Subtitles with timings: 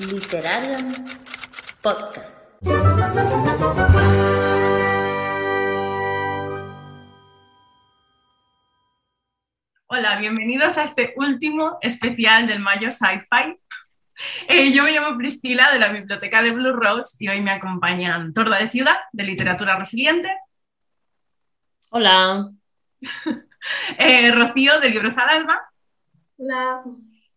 [0.00, 0.94] Literarium
[1.82, 2.44] Podcast.
[9.88, 13.58] Hola, bienvenidos a este último especial del Mayo Sci-Fi.
[14.46, 18.32] Eh, yo me llamo Priscila de la Biblioteca de Blue Rose y hoy me acompañan
[18.32, 20.30] Torda de Ciudad, de Literatura Resiliente.
[21.90, 22.50] Hola.
[23.98, 25.60] Eh, Rocío, de Libros al Alma.
[26.36, 26.84] Hola.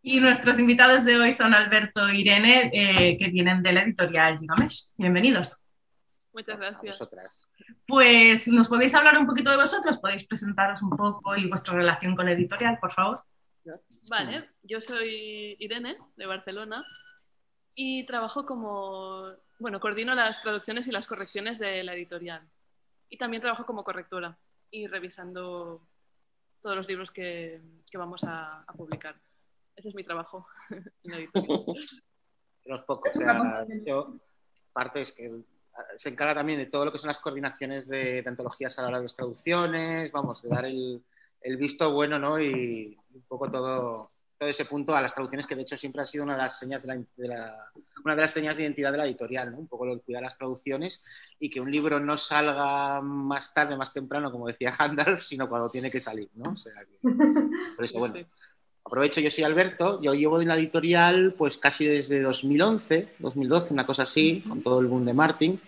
[0.04, 4.40] Y nuestros invitados de hoy son Alberto e Irene, eh, que vienen de la editorial
[4.40, 4.90] Gigamesh.
[4.98, 5.64] Bienvenidos.
[6.34, 7.00] Muchas gracias.
[7.86, 10.00] Pues, ¿nos podéis hablar un poquito de vosotros?
[10.00, 13.24] ¿Podéis presentaros un poco y vuestra relación con la editorial, por favor?
[14.10, 16.84] Vale, yo soy Irene, de Barcelona,
[17.76, 19.28] y trabajo como,
[19.60, 22.50] bueno, coordino las traducciones y las correcciones de la editorial.
[23.08, 24.36] Y también trabajo como correctora
[24.72, 25.88] y revisando
[26.60, 27.62] todos los libros que,
[27.92, 29.16] que vamos a, a publicar.
[29.82, 31.66] Ese es mi trabajo en la editorial.
[32.66, 33.10] Los pocos.
[33.16, 34.14] O sea, yo,
[34.72, 35.42] parte es que
[35.98, 38.90] se encarga también de todo lo que son las coordinaciones de, de antologías a la
[38.90, 41.04] hora de las traducciones, vamos, de dar el,
[41.42, 42.40] el visto bueno, ¿no?
[42.40, 46.06] Y un poco todo, todo ese punto a las traducciones que de hecho siempre ha
[46.06, 47.52] sido una de las señas de, la, de la,
[48.06, 49.58] una de las señas de identidad de la editorial, ¿no?
[49.58, 51.04] Un poco lo de cuidar las traducciones
[51.40, 55.72] y que un libro no salga más tarde, más temprano, como decía Gandalf, sino cuando
[55.72, 56.52] tiene que salir, ¿no?
[56.52, 58.28] O sea, que, por eso, bueno, Sí.
[58.84, 63.86] Aprovecho, yo soy Alberto, yo llevo en la editorial pues casi desde 2011, 2012, una
[63.86, 65.60] cosa así, con todo el boom de Martin.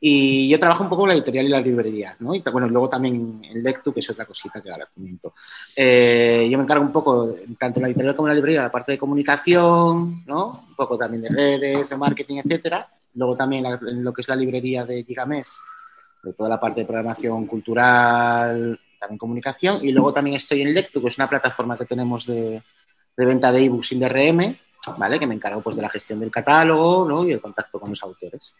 [0.00, 2.34] Y yo trabajo un poco en la editorial y la librería, ¿no?
[2.34, 5.32] Y bueno, luego también en Lectu, que es otra cosita que ahora comento.
[5.74, 8.66] Eh, yo me encargo un poco, tanto en la editorial como en la librería, de
[8.66, 10.50] la parte de comunicación, ¿no?
[10.68, 12.86] Un poco también de redes, de marketing, etcétera.
[13.14, 15.60] Luego también en lo que es la librería de Gigamés,
[16.22, 19.78] de toda la parte de programación cultural, también comunicación.
[19.82, 22.62] Y luego también estoy en Lectu, que es una plataforma que tenemos de,
[23.16, 24.56] de venta de ebooks sin DRM,
[24.98, 25.20] ¿vale?
[25.20, 27.26] Que me encargo pues de la gestión del catálogo, ¿no?
[27.26, 28.54] Y el contacto con los autores.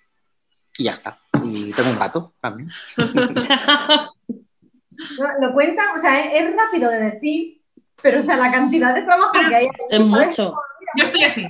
[0.77, 1.19] Y ya está.
[1.43, 2.69] Y tengo un gato también.
[5.19, 7.61] No, lo cuenta, o sea, es, es rápido de decir,
[8.01, 9.69] pero o sea, la cantidad de trabajo que hay.
[9.91, 10.55] Es mucho.
[10.97, 11.47] Yo estoy así.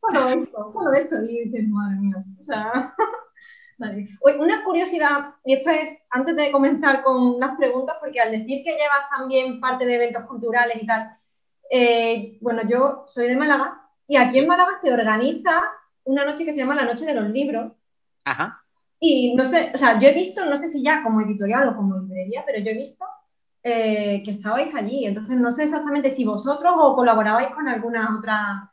[0.00, 1.16] Solo esto, solo esto.
[1.22, 2.16] Y dices, madre mía.
[2.40, 2.94] O sea,
[3.78, 4.08] vale.
[4.38, 8.76] Una curiosidad, y esto es antes de comenzar con las preguntas, porque al decir que
[8.76, 11.16] llevas también parte de eventos culturales y tal,
[11.70, 15.62] eh, bueno, yo soy de Málaga y aquí en Málaga se organiza
[16.04, 17.72] una noche que se llama la Noche de los Libros.
[18.24, 18.62] Ajá.
[19.00, 21.76] Y no sé, o sea, yo he visto, no sé si ya como editorial o
[21.76, 23.04] como librería, pero yo he visto
[23.62, 25.04] eh, que estabais allí.
[25.04, 28.70] Entonces, no sé exactamente si vosotros o colaborabais con algunas otras,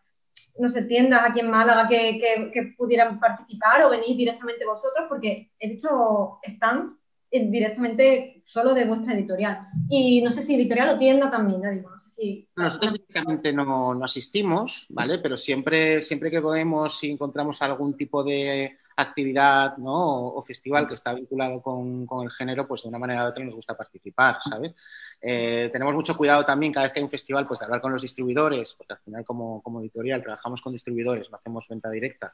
[0.58, 5.06] no sé, tiendas aquí en Málaga que, que- que pudieran participar o venir directamente vosotros,
[5.10, 6.96] porque he visto stands
[7.32, 9.68] directamente solo de vuestra editorial.
[9.90, 12.48] Y no sé si editorial o tienda también, ya digo, no sé si...
[12.56, 15.20] Nosotros directamente no, no asistimos, ¿vale?
[15.20, 19.94] Pero siempre, siempre que podemos, si encontramos algún tipo de actividad ¿no?
[19.94, 23.28] o, o festival que está vinculado con, con el género, pues de una manera u
[23.28, 24.74] otra nos gusta participar, ¿sabes?
[25.22, 27.92] Eh, tenemos mucho cuidado también cada vez que hay un festival, pues de hablar con
[27.92, 32.34] los distribuidores, porque al final como, como editorial trabajamos con distribuidores, no hacemos venta directa,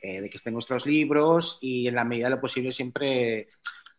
[0.00, 3.48] eh, de que estén nuestros libros y en la medida de lo posible siempre...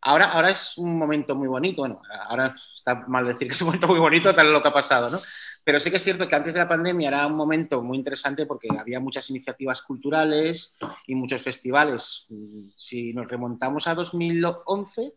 [0.02, 3.68] Ahora, ahora es un momento muy bonito, bueno, ahora está mal decir que es un
[3.68, 5.20] momento muy bonito, tal lo que ha pasado, ¿no?
[5.64, 8.46] Pero sí que es cierto que antes de la pandemia era un momento muy interesante
[8.46, 12.26] porque había muchas iniciativas culturales y muchos festivales.
[12.76, 15.14] Si nos remontamos a 2011,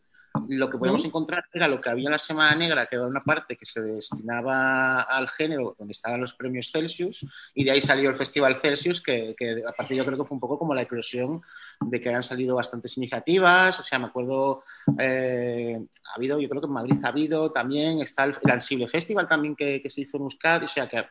[0.49, 3.23] lo que podíamos encontrar era lo que había en la Semana Negra, que era una
[3.23, 8.09] parte que se destinaba al género, donde estaban los premios Celsius, y de ahí salió
[8.09, 10.83] el Festival Celsius, que, que a partir yo creo que fue un poco como la
[10.83, 11.43] eclosión
[11.81, 13.79] de que han salido bastantes iniciativas.
[13.79, 14.65] O sea, me acuerdo,
[14.99, 15.79] eh,
[16.11, 19.29] ha habido, yo creo que en Madrid ha habido también, está el, el Ansible Festival
[19.29, 21.05] también que, que se hizo en Euskadi, o sea que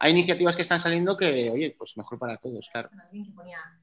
[0.00, 2.88] hay iniciativas que están saliendo que, oye, pues mejor para todos, claro.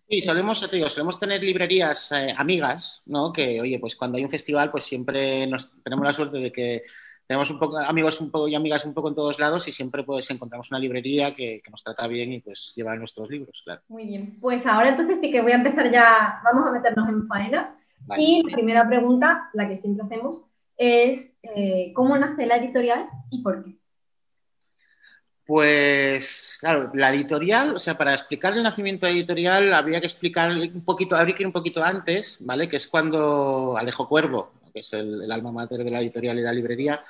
[0.07, 3.33] Y solemos, te digo, solemos tener librerías eh, amigas, ¿no?
[3.33, 6.83] Que, oye, pues cuando hay un festival, pues siempre nos, tenemos la suerte de que
[7.27, 10.03] tenemos un poco amigos un poco y amigas un poco en todos lados y siempre
[10.03, 13.81] pues encontramos una librería que, que nos trata bien y pues lleva nuestros libros, claro.
[13.87, 17.27] Muy bien, pues ahora entonces sí que voy a empezar ya, vamos a meternos en
[17.27, 17.75] faena.
[18.01, 18.21] Vale.
[18.21, 20.41] Y la primera pregunta, la que siempre hacemos,
[20.77, 23.75] es eh, ¿cómo nace la editorial y por qué?
[25.45, 30.49] Pues, claro, la editorial, o sea, para explicar el nacimiento de editorial habría que explicar
[30.51, 32.67] un poquito, habría que ir un poquito antes, ¿vale?
[32.67, 36.41] Que es cuando Alejo Cuervo, que es el, el alma mater de la editorial y
[36.41, 37.03] de la librería,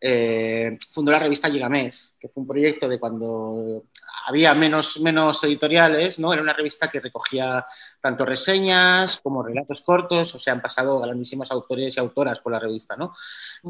[0.00, 3.84] eh, fundó la revista Gigamés, que fue un proyecto de cuando
[4.26, 6.32] había menos, menos editoriales, ¿no?
[6.32, 7.64] Era una revista que recogía
[8.00, 12.58] tanto reseñas como relatos cortos, o sea, han pasado grandísimos autores y autoras por la
[12.58, 13.14] revista, ¿no?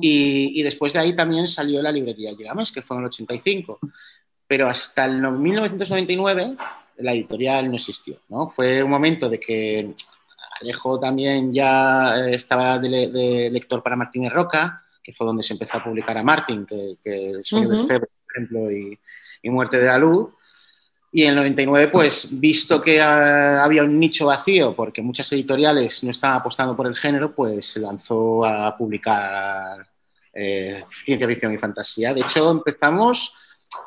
[0.01, 3.79] Y, y después de ahí también salió la librería Gigamés, que fue en el 85.
[4.47, 6.57] Pero hasta el no- 1999
[6.99, 8.49] la editorial no existió, ¿no?
[8.49, 9.95] Fue un momento de que
[10.61, 15.55] Alejo también ya eh, estaba de, de lector para Martínez Roca, que fue donde se
[15.55, 17.87] empezó a publicar a Martín, que, que El sueño del Ujú.
[17.87, 18.99] febre, por ejemplo, y,
[19.43, 20.31] y Muerte de la luz.
[21.13, 26.05] Y en el 99, pues, visto que ah, había un nicho vacío, porque muchas editoriales
[26.05, 29.87] no estaban apostando por el género, pues se lanzó a publicar
[30.33, 32.15] eh, ciencia ficción y fantasía.
[32.15, 33.37] De hecho, empezamos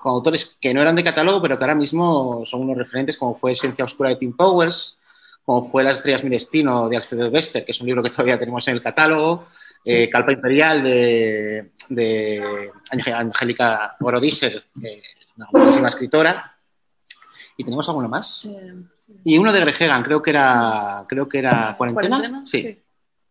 [0.01, 3.35] con autores que no eran de catálogo, pero que ahora mismo son unos referentes, como
[3.35, 4.97] fue Ciencia Oscura de Tim Powers,
[5.45, 8.39] como fue Las estrellas mi destino de Alfredo Bester, que es un libro que todavía
[8.39, 9.47] tenemos en el catálogo,
[9.85, 15.01] eh, Calpa Imperial de, de Angélica Gorodisser, que
[15.33, 16.57] es una buenísima escritora.
[17.57, 18.45] ¿Y tenemos alguno más?
[18.45, 19.15] Eh, sí.
[19.24, 22.44] Y uno de Gregegan, creo que era, creo que era Cuarentena.
[22.45, 22.80] Sí.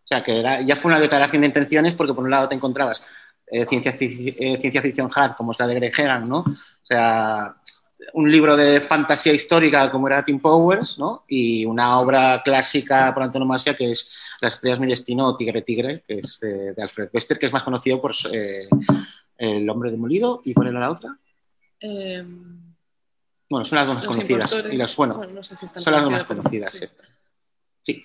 [0.05, 2.55] O sea, que era, ya fue una declaración de intenciones porque por un lado te
[2.55, 3.03] encontrabas
[3.47, 6.39] eh, ciencia, eh, ciencia ficción hard, como es la de Greg Egan, ¿no?
[6.39, 7.57] O sea,
[8.15, 11.25] un libro de fantasía histórica como era Tim Powers, ¿no?
[11.29, 16.19] Y una obra clásica por antonomasia que es Las estrellas mi destino Tigre Tigre, que
[16.19, 18.69] es eh, de Alfred Bester, que es más conocido por eh,
[19.39, 20.41] El hombre demolido.
[20.45, 21.17] ¿Y cuál era la otra?
[21.83, 22.23] Eh,
[23.51, 24.65] Bueno, son las dos más conocidas.
[24.71, 27.07] Y las, bueno, no sé si están son las dos más conocidas, pero estas.
[27.85, 28.03] Sí.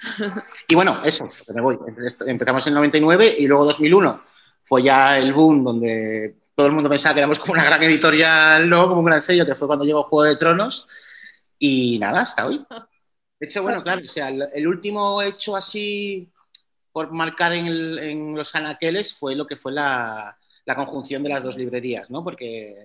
[0.68, 1.78] Y bueno, eso, me voy.
[2.26, 4.24] Empezamos en 99 y luego 2001
[4.64, 8.68] fue ya el boom donde todo el mundo pensaba que éramos como una gran editorial,
[8.68, 8.88] ¿no?
[8.88, 10.88] Como un gran sello, que fue cuando llegó Juego de Tronos.
[11.60, 12.66] Y nada, hasta hoy.
[13.40, 16.32] De hecho, bueno, claro, o sea, el, el último hecho así
[16.92, 20.36] por marcar en, el- en los anaqueles fue lo que fue la,
[20.66, 22.24] la conjunción de las dos librerías, ¿no?
[22.24, 22.76] Porque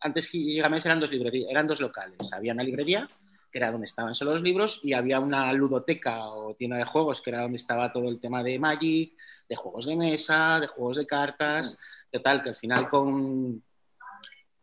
[0.00, 2.32] antes Gigamesh eran dos librerías, eran dos locales.
[2.32, 3.08] Había una librería
[3.50, 7.20] que era donde estaban solo los libros, y había una ludoteca o tienda de juegos,
[7.20, 9.14] que era donde estaba todo el tema de Magic,
[9.48, 11.78] de juegos de mesa, de juegos de cartas,
[12.12, 13.62] de tal, que al final con...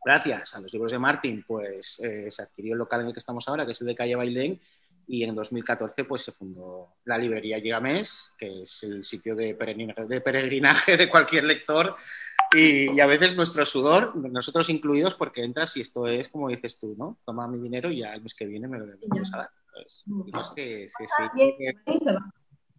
[0.03, 3.19] Gracias a los libros de Martin, pues eh, se adquirió el local en el que
[3.19, 4.61] estamos ahora, que es el de Calle Bailén,
[5.07, 10.97] y en 2014 pues se fundó la librería Gigamés, que es el sitio de peregrinaje
[10.97, 11.95] de, cualquier lector
[12.53, 16.77] y, y, a veces nuestro sudor, nosotros incluidos, porque entras y esto es como dices
[16.79, 17.17] tú, ¿no?
[17.25, 19.49] Toma mi dinero y ya el mes que viene me lo vamos a dar.
[20.05, 21.23] Digamos que, sí, sí,
[21.57, 21.73] que,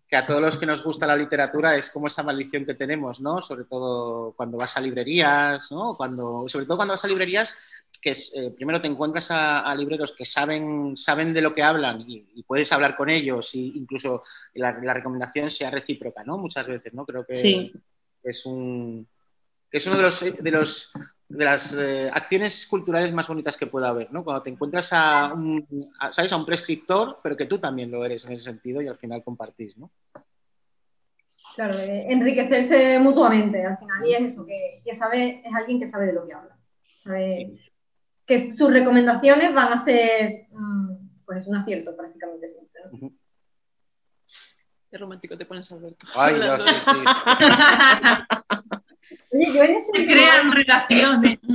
[0.09, 3.21] que, a todos los que nos gusta la literatura es como esa maldición que tenemos,
[3.21, 3.41] ¿no?
[3.41, 5.95] Sobre todo cuando vas a librerías, ¿no?
[5.97, 7.57] Cuando, sobre todo cuando vas a librerías
[8.01, 11.63] que es, eh, primero te encuentras a, a, libreros que saben, saben de lo que
[11.63, 14.23] hablan y, y puedes hablar con ellos e incluso
[14.55, 16.39] la, la, recomendación sea recíproca, ¿no?
[16.39, 17.05] Muchas veces, ¿no?
[17.05, 17.73] Creo que sí.
[18.23, 19.07] es un
[19.71, 20.91] es uno de los de los
[21.29, 24.25] de las eh, acciones culturales más bonitas que pueda haber, ¿no?
[24.25, 25.67] Cuando te encuentras a un,
[26.01, 26.33] a, ¿sabes?
[26.33, 29.23] a un prescriptor, pero que tú también lo eres en ese sentido y al final
[29.23, 29.91] compartís, ¿no?
[31.55, 35.91] Claro, eh, enriquecerse mutuamente al final y es eso, que, que sabe, es alguien que
[35.91, 36.57] sabe de lo que habla,
[37.03, 37.59] sabe
[38.25, 40.47] que sus recomendaciones van a ser
[41.27, 42.83] pues un acierto prácticamente siempre.
[42.85, 42.91] ¿no?
[42.93, 43.19] Uh -huh.
[44.91, 46.07] Qué romántico te pones, Alberto.
[46.15, 46.91] Ay, no, sí, sí.
[49.33, 51.39] Oye, yo en ese Se crean relaciones.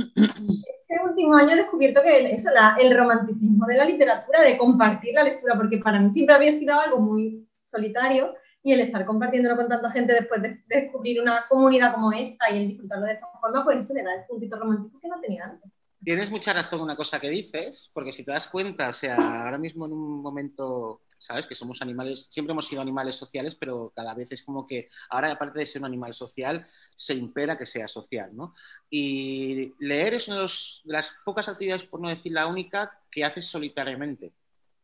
[0.86, 5.14] Este último año he descubierto que eso, la, el romanticismo de la literatura, de compartir
[5.14, 9.56] la lectura, porque para mí siempre había sido algo muy solitario y el estar compartiéndolo
[9.56, 13.14] con tanta gente después de, de descubrir una comunidad como esta y el disfrutarlo de
[13.14, 15.72] esta forma, pues eso le da el puntito romántico que no tenía antes.
[16.04, 19.44] Tienes mucha razón en una cosa que dices, porque si te das cuenta, o sea,
[19.44, 23.92] ahora mismo en un momento, sabes, que somos animales, siempre hemos sido animales sociales, pero
[23.96, 27.64] cada vez es como que ahora, aparte de ser un animal social, se impera que
[27.64, 28.54] sea social, ¿no?
[28.90, 30.48] Y leer es una de,
[30.84, 34.34] las pocas actividades, por no decir la única, que haces solitariamente.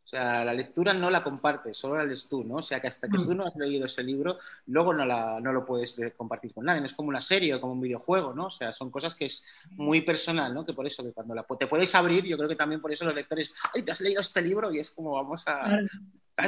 [0.02, 2.56] O sea, la lectura no la compartes, solo la lees tú, ¿no?
[2.56, 5.52] O sea, que hasta que tú no has leído ese libro, luego no, la, no
[5.52, 6.80] lo puedes compartir con nadie.
[6.80, 8.46] No es como una serie o como un videojuego, ¿no?
[8.46, 10.66] O sea, son cosas que es muy personal, ¿no?
[10.66, 13.04] Que por eso, que cuando la, te puedes abrir, yo creo que también por eso
[13.04, 14.72] los lectores, ¡ay, te has leído este libro!
[14.72, 15.78] Y es como vamos a...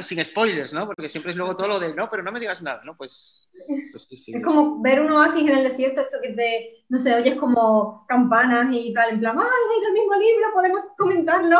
[0.01, 0.85] Sin spoilers, ¿no?
[0.85, 2.95] Porque siempre es luego todo lo de, no, pero no me digas nada, ¿no?
[2.95, 3.49] Pues,
[3.91, 4.31] pues sí, sí.
[4.35, 8.05] Es como ver un oasis en el desierto, esto que te, no sé, oyes como
[8.07, 11.59] campanas y tal, en plan, ¡ay, leído el mismo libro, podemos comentarlo!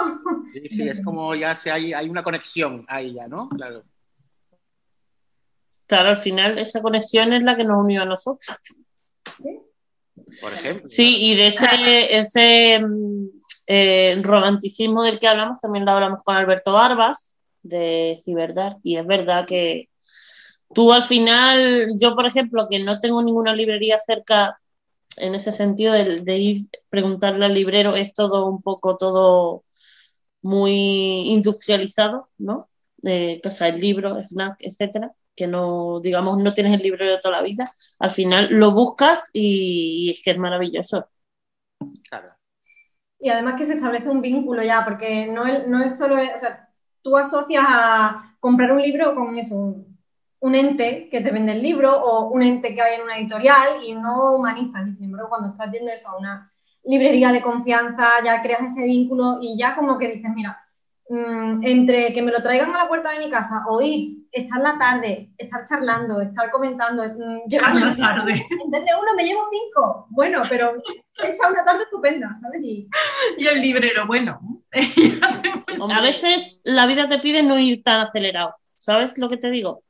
[0.53, 3.49] Sí, sí, es como ya se, hay, hay una conexión ahí ya, ¿no?
[3.49, 3.83] Claro.
[5.85, 8.57] Claro, al final esa conexión es la que nos unió a nosotros.
[9.37, 9.59] ¿Sí?
[10.41, 10.89] Por ejemplo.
[10.89, 12.81] Sí, y de ese, ese
[13.67, 17.32] eh, romanticismo del que hablamos también lo hablamos con Alberto Barbas,
[17.63, 19.89] de Ciberdark, y es verdad que
[20.73, 24.59] tú al final, yo por ejemplo, que no tengo ninguna librería cerca
[25.17, 29.65] en ese sentido de, de ir preguntarle al librero, es todo un poco todo
[30.41, 30.73] muy
[31.31, 32.69] industrializado, ¿no?
[32.97, 37.37] De casa del libro, snack, etcétera, que no, digamos, no tienes el librero de toda
[37.37, 37.73] la vida.
[37.99, 41.07] Al final lo buscas y, y es que es maravilloso.
[42.09, 42.33] Claro.
[43.19, 46.37] y además que se establece un vínculo ya, porque no es, no es solo, o
[46.37, 46.69] sea,
[47.03, 49.75] tú asocias a comprar un libro con eso,
[50.39, 53.83] un, ente que te vende el libro o un ente que hay en una editorial
[53.83, 54.87] y no humanizas.
[54.87, 56.51] Y sin embargo, cuando estás yendo eso a una
[56.83, 60.62] librería de confianza, ya creas ese vínculo y ya como que dices, mira,
[61.13, 64.61] mm, entre que me lo traigan a la puerta de mi casa o ir, echar
[64.61, 68.45] la tarde, estar charlando, estar comentando, mm, Echar la tarde.
[68.63, 70.07] En vez de uno me llevo cinco.
[70.09, 70.73] Bueno, pero
[71.23, 72.61] he echado una tarde estupenda, ¿sabes?
[72.63, 72.87] Y
[73.37, 74.39] Y el librero, bueno.
[75.91, 78.55] A veces la vida te pide no ir tan acelerado.
[78.75, 79.83] ¿Sabes lo que te digo?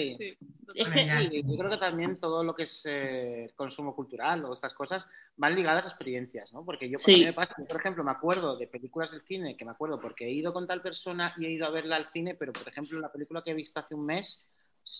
[0.00, 0.16] Sí.
[0.18, 0.36] Sí,
[0.74, 3.94] Es Bueno, que ya Sí, yo creo que también todo lo que es eh, consumo
[3.94, 6.64] cultural o estas cosas van ligadas a experiencias, ¿no?
[6.64, 7.26] Porque yo, por, Sí.
[7.34, 10.30] pasa, yo, por ejemplo, me acuerdo de películas del cine que me acuerdo porque he
[10.30, 13.10] ido con tal persona y he ido a verla al cine, pero, por ejemplo, la
[13.12, 14.46] película que he visto hace un mes,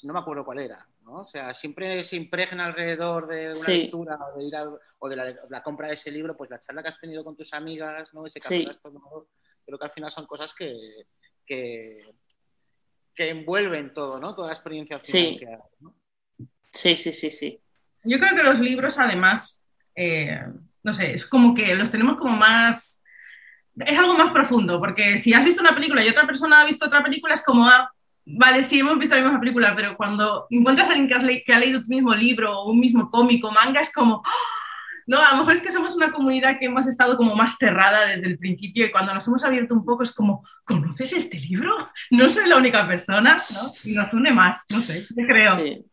[0.03, 1.21] no me acuerdo cuál era, ¿no?
[1.23, 3.73] O sea, siempre se impregna alrededor de una Sí.
[3.83, 6.61] lectura o de, ir a- o de la, la compra de ese libro, pues la
[6.61, 8.27] charla que has tenido con tus amigas, ¿no?
[8.27, 8.67] Ese café Sí.
[8.69, 9.29] has tomado,
[9.65, 11.07] creo que al final son cosas que,
[11.47, 12.05] que,
[13.15, 14.35] que envuelven todo, ¿no?
[14.35, 15.41] Toda la experiencia al final Sí.
[15.81, 15.95] ¿no?
[16.73, 17.61] sí, sí, sí, sí.
[18.05, 19.65] Yo creo que los libros, además,
[19.95, 20.41] eh,
[20.83, 23.03] no sé, es como que los tenemos como más.
[23.77, 26.87] Es algo más profundo, porque si has visto una película y otra persona ha visto
[26.87, 27.91] otra película, es como, ah,
[28.25, 31.43] vale, sí, hemos visto la misma película, pero cuando encuentras a alguien que, has le-
[31.45, 34.23] que ha leído tu mismo libro o un mismo cómico, manga, es como.
[34.25, 34.31] ¡ah!
[35.11, 38.07] No, a lo mejor es que somos una comunidad que hemos estado como más cerrada
[38.07, 41.73] desde el principio y cuando nos hemos abierto un poco es como, ¿conoces este libro?
[42.13, 43.73] No soy la única persona, ¿no?
[43.83, 45.57] Y nos une más, no sé, yo creo.
[45.57, 45.85] Sí.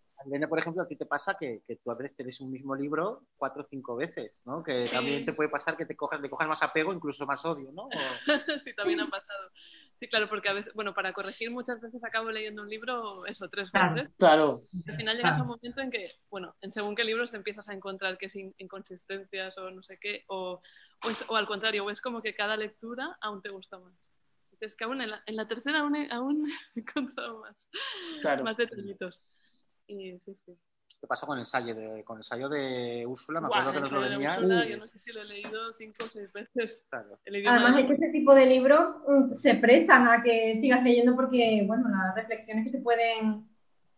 [0.50, 3.24] Por ejemplo, a ti te pasa que, que tú a veces tenés un mismo libro
[3.38, 4.62] cuatro o cinco veces, ¿no?
[4.62, 4.94] Que Sí.
[4.94, 7.84] también te puede pasar que te cojas, le cojas más apego, incluso más odio, ¿no?
[7.84, 7.90] O-
[8.60, 9.50] sí, también ha pasado.
[10.00, 13.50] Sí, claro, porque a veces, bueno, para corregir muchas veces acabo leyendo un libro, eso,
[13.50, 13.96] tres Claro.
[13.96, 14.12] veces.
[14.18, 14.62] Claro.
[14.88, 15.44] Al final llegas a Claro.
[15.52, 18.54] un momento en que, bueno, en según qué libros empiezas a encontrar que es in-
[18.60, 20.62] inconsistencias o no sé qué, o,
[21.04, 24.12] o, es- o al contrario, o es como que cada lectura aún te gusta más.
[24.60, 27.56] Es que aún en la, en la tercera aún he, aún he encontrado más,
[28.22, 28.44] Claro.
[28.44, 29.24] más detallitos.
[29.88, 30.56] Y sí, sí.
[31.00, 33.40] ¿Qué pasó con el ensayo de, con el ensayo de Úrsula?
[33.40, 34.38] Me Guau, acuerdo que nos lo ensayo de venía.
[34.40, 34.70] Úrsula, Uh.
[34.70, 36.86] yo no sé si lo he leído cinco o seis veces.
[36.90, 37.20] Claro.
[37.26, 40.56] El idioma Además de- es que ese tipo de libros mm, se prestan a que
[40.56, 43.48] sigas leyendo porque, bueno, las reflexiones que se pueden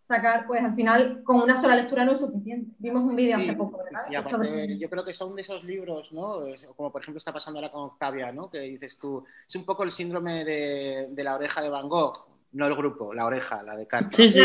[0.02, 2.76] sacar, pues al final con una sola lectura no es suficiente.
[2.80, 4.02] Vimos un vídeo Sí, hace poco, ¿verdad?
[4.08, 6.44] sí, aparte, Sobre- yo creo que son de esos libros, ¿no?
[6.48, 8.50] Es- Como por ejemplo está pasando ahora con Octavia, ¿no?
[8.50, 12.26] Que dices tú, es un poco el síndrome de, de la oreja de Van Gogh,
[12.54, 14.14] no el grupo, la oreja, la de Carlos.
[14.16, 14.42] Sí, sí.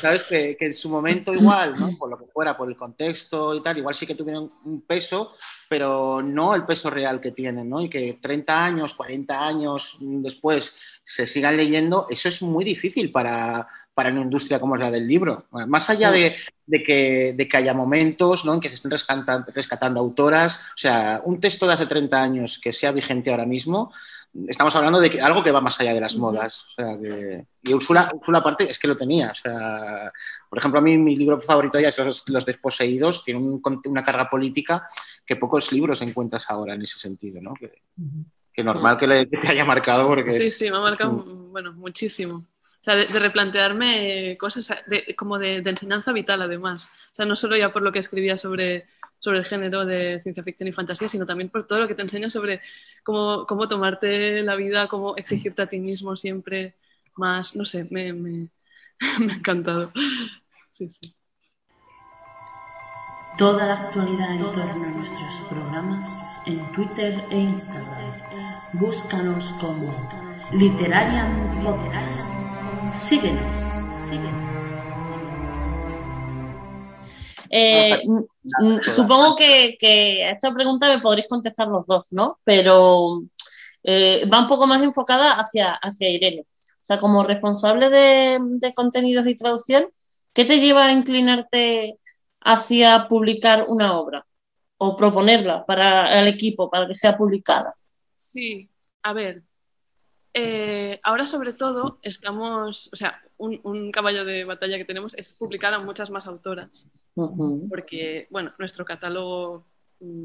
[0.00, 1.96] Sabes que, que en su momento igual, ¿no?
[1.98, 5.32] Por lo que fuera, por el contexto y tal, igual sí que tuvieron un peso,
[5.68, 7.80] pero no el peso real que tienen, ¿no?
[7.80, 13.66] Y que 30 años, 40 años después se sigan leyendo, eso es muy difícil para,
[13.94, 15.46] para una industria como es la del libro.
[15.50, 16.36] Más allá de,
[16.66, 18.54] de que, de que haya momentos ¿no?
[18.54, 22.58] en que se estén rescatando, rescatando autoras, o sea, un texto de hace 30 años
[22.58, 23.92] que sea vigente ahora mismo,
[24.46, 26.64] estamos hablando de que, algo que va más allá de las modas.
[26.64, 29.30] O sea, que, y Úrsula, Úrsula, aparte, es que lo tenía.
[29.30, 30.12] O sea,
[30.48, 34.02] por ejemplo, a mí mi libro favorito ya es Los, Los Desposeídos, tiene un- una
[34.02, 34.86] carga política
[35.26, 37.54] que pocos libros encuentras ahora en ese sentido, ¿no?
[37.54, 37.82] Que,
[38.52, 41.12] que normal que, le- que te haya marcado porque Sí, es- sí, me ha marcado,
[41.24, 42.36] bueno, muchísimo.
[42.36, 46.90] O sea, de, de replantearme cosas de- como de, de enseñanza vital, además.
[47.12, 48.86] O sea, no solo ya por lo que escribía sobre,
[49.20, 52.02] sobre el género de ciencia ficción y fantasía, sino también por todo lo que te
[52.02, 52.60] enseña sobre
[53.04, 56.74] cómo, cómo tomarte la vida, cómo exigirte a ti mismo siempre
[57.16, 57.54] más.
[57.54, 58.48] No sé, me, me,
[59.20, 59.92] me ha encantado.
[60.70, 61.14] Sí, sí.
[63.38, 66.08] Toda la actualidad en torno a nuestros programas
[66.46, 68.12] en Twitter e Instagram.
[68.74, 69.94] Búscanos como
[70.52, 72.28] Literarian Podcast.
[73.08, 73.56] Síguenos.
[77.50, 78.02] Eh,
[78.94, 82.38] supongo que, que a esta pregunta me podréis contestar los dos, ¿no?
[82.44, 83.22] Pero
[83.82, 86.42] eh, va un poco más enfocada hacia, hacia Irene.
[86.42, 89.88] O sea, como responsable de, de contenidos y traducción,
[90.32, 91.98] ¿qué te lleva a inclinarte
[92.40, 94.26] hacia publicar una obra
[94.78, 97.74] o proponerla para el equipo, para que sea publicada?
[98.16, 98.70] Sí,
[99.02, 99.42] a ver.
[100.34, 105.32] eh, ahora sobre todo estamos, o sea, un, un caballo de batalla que tenemos es
[105.32, 106.88] publicar a muchas más autoras.
[107.68, 109.66] Porque, bueno, nuestro catálogo
[110.00, 110.24] mm,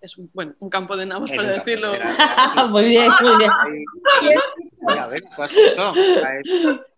[0.00, 1.92] es un, bueno, un campo de nabos, para decirlo.
[2.70, 3.50] muy bien, muy bien.
[3.60, 3.84] Hay-
[4.98, 5.22] a ver,
[6.44, 6.50] Es,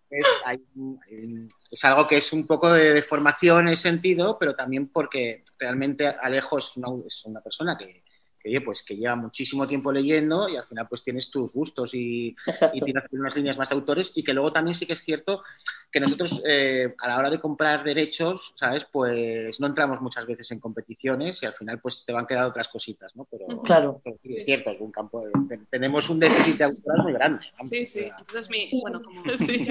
[0.09, 0.63] es- hay-
[1.11, 4.87] hay- es algo que es un poco de, de formación en ese sentido, pero también
[4.89, 8.03] porque realmente Alejo es una, es una persona que,
[8.37, 11.93] que, oye, pues que lleva muchísimo tiempo leyendo y al final pues tienes tus gustos
[11.93, 12.35] y,
[12.71, 15.43] tienes unas líneas más de autores y que luego también sí que es cierto
[15.91, 18.85] que nosotros eh, a la hora de comprar derechos, ¿sabes?
[18.91, 22.67] Pues no entramos muchas veces en competiciones y al final pues te van quedando otras
[22.67, 23.25] cositas, ¿no?
[23.31, 24.01] Pero, Claro.
[24.03, 27.45] pero sí, es cierto, es un campo, de- tenemos un déficit de autoras muy grande.
[27.53, 28.01] vamos, Sí, sí.
[28.01, 29.67] Entonces, mi, bueno, como, sí,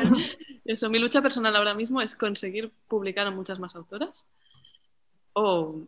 [0.65, 4.27] eso, mi lucha personal ahora mismo es conseguir publicar a muchas más autoras.
[5.35, 5.87] O,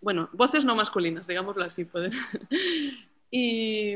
[0.00, 2.10] bueno, voces no masculinas, digámoslo así, puede.
[3.30, 3.94] Y,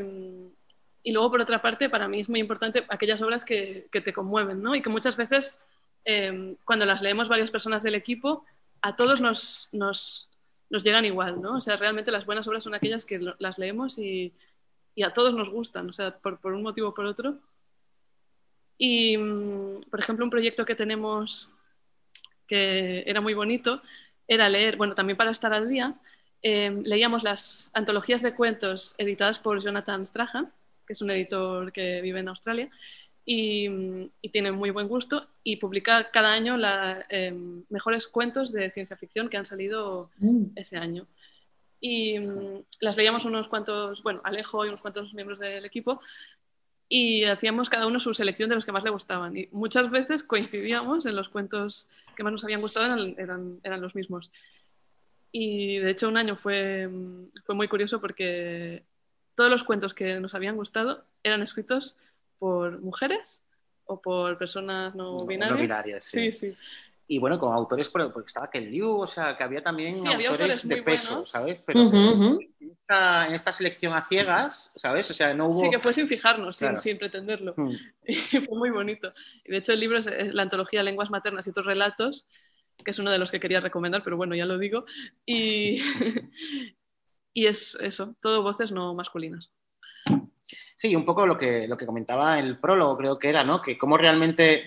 [1.07, 4.75] luego, por otra parte, para mí es muy importante aquellas obras que, te conmueven, ¿no?
[4.75, 5.59] Y que muchas veces,
[6.05, 8.45] eh, cuando las leemos varias personas del equipo,
[8.83, 10.29] a todos nos, nos,
[10.71, 11.57] llegan igual, ¿no?
[11.57, 14.33] O sea, realmente las buenas obras son aquellas que las leemos y,
[14.95, 17.39] y a todos nos gustan, o sea, por, por un motivo o por otro.
[18.79, 21.51] Y, mm, por ejemplo, un proyecto que tenemos
[22.47, 23.81] que era muy bonito
[24.29, 25.95] era leer, bueno, también para estar al día,
[26.43, 30.53] eh, leíamos las antologías de cuentos editadas por Jonathan Strahan,
[30.87, 32.71] que es un editor que vive en Australia
[33.25, 33.69] y,
[34.21, 37.05] y tiene muy buen gusto y publica cada año los
[37.69, 40.47] mejores cuentos de ciencia ficción que han salido Mm.
[40.57, 41.07] ese año.
[41.81, 46.01] Y mm, las leíamos unos cuantos, bueno, Alejo y unos cuantos miembros del equipo,
[46.95, 49.35] y hacíamos cada uno su selección de los que más le gustaban.
[49.35, 53.81] Y muchas veces coincidíamos en los cuentos que más nos habían gustado, eran, eran, eran
[53.81, 54.31] los mismos.
[55.31, 56.91] Y de hecho un año fue,
[57.47, 58.83] fue muy curioso porque
[59.35, 61.97] todos los cuentos que nos habían gustado eran escritos
[62.39, 63.41] por mujeres
[63.87, 65.61] o por personas no No binarias.
[65.63, 66.31] binarias, sí.
[66.31, 66.57] sí, sí.
[67.15, 70.09] Y bueno, con autores, por- porque estaba Ken Liu, o sea, que había también Sí,
[70.09, 71.31] había autores de peso, buenos.
[71.31, 71.61] ¿sabes?
[71.67, 72.39] Pero en,
[72.73, 75.11] esta, en esta selección a ciegas, ¿sabes?
[75.11, 75.61] O sea, no hubo...
[75.61, 76.81] Sí, que fue sin fijarnos, sin- Claro.
[76.81, 77.53] sin, pretenderlo.
[77.59, 77.75] Mm.
[78.07, 79.13] Y fue muy bonito.
[79.45, 82.29] Y de hecho el libro es, es la antología Lenguas Maternas y otros relatos,
[82.83, 84.87] que es uno de los que quería recomendar, pero bueno, ya lo digo.
[85.27, 85.83] Y,
[87.35, 89.53] y es eso, todo voces no masculinas.
[90.77, 93.61] Sí, un poco lo que, lo que comentaba el prólogo, creo que era, ¿no?
[93.61, 94.67] Que cómo realmente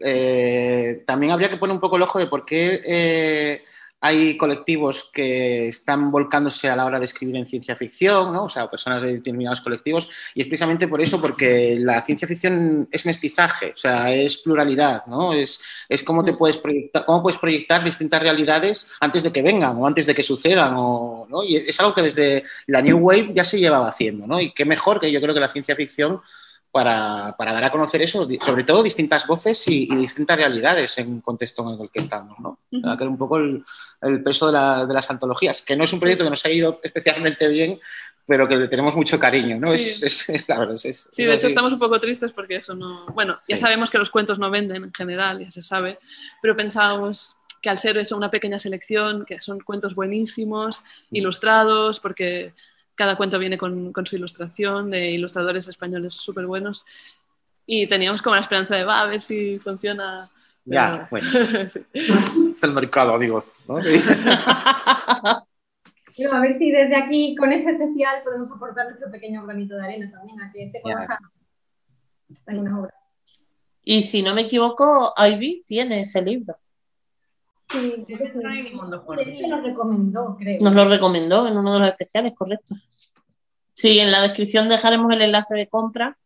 [0.00, 3.64] eh, también habría que poner un poco el ojo de por qué eh,
[4.00, 8.44] hay colectivos que están volcándose a la hora de escribir en ciencia ficción, ¿no?
[8.44, 12.88] O sea, personas de determinados colectivos, y es precisamente por eso, porque la ciencia ficción
[12.92, 15.32] es mestizaje, o sea, es pluralidad, ¿no?
[15.32, 19.76] Es, es cómo te puedes proyectar, cómo puedes proyectar distintas realidades antes de que vengan
[19.76, 21.42] o antes de que sucedan, o, ¿no?
[21.42, 24.40] Y es algo que desde la New Wave ya se llevaba haciendo, ¿no?
[24.40, 26.20] Y qué mejor que yo creo que la ciencia ficción
[26.76, 31.08] para, para dar a conocer eso, sobre todo distintas voces y, y distintas realidades en
[31.08, 32.58] un contexto en el que estamos, ¿no?
[32.70, 32.96] Ujú.
[32.98, 33.64] Que es un poco el,
[34.02, 36.50] el peso de, la- de las antologías, que no es un proyecto que nos ha
[36.50, 37.80] ido especialmente bien,
[38.26, 39.68] pero que le tenemos mucho cariño, ¿no?
[39.78, 40.04] Sí.
[40.04, 41.54] Es, es- la verdad, es, Sí, de hecho así.
[41.54, 43.06] estamos un poco tristes porque eso no...
[43.14, 43.62] Bueno, ya Sí.
[43.62, 45.98] sabemos que los cuentos no venden en general, ya se sabe,
[46.42, 51.16] pero pensábamos que al ser eso una pequeña selección, que son cuentos buenísimos, Mm.
[51.16, 52.52] ilustrados, porque
[52.96, 56.84] cada cuento viene con, con su ilustración de ilustradores españoles súper buenos,
[57.66, 60.28] y teníamos como la esperanza de, va, a ver si funciona.
[60.64, 61.80] Ya, pero- bueno, Sí.
[62.50, 63.64] es el mercado, amigos.
[63.68, 63.76] ¿no?
[66.18, 69.84] Pero a ver si desde aquí, con este especial, podemos aportar nuestro pequeño granito de
[69.84, 71.18] arena también, a que se conozcan
[72.46, 72.94] algunas obras.
[73.84, 76.56] Y si no me equivoco, Ivy tiene ese libro.
[77.68, 80.58] Sí, creo que De hecho, lo recomendó, creo.
[80.60, 82.74] Nos lo recomendó en uno de los especiales, correcto.
[83.74, 86.16] Sí, en la descripción dejaremos el enlace de compra.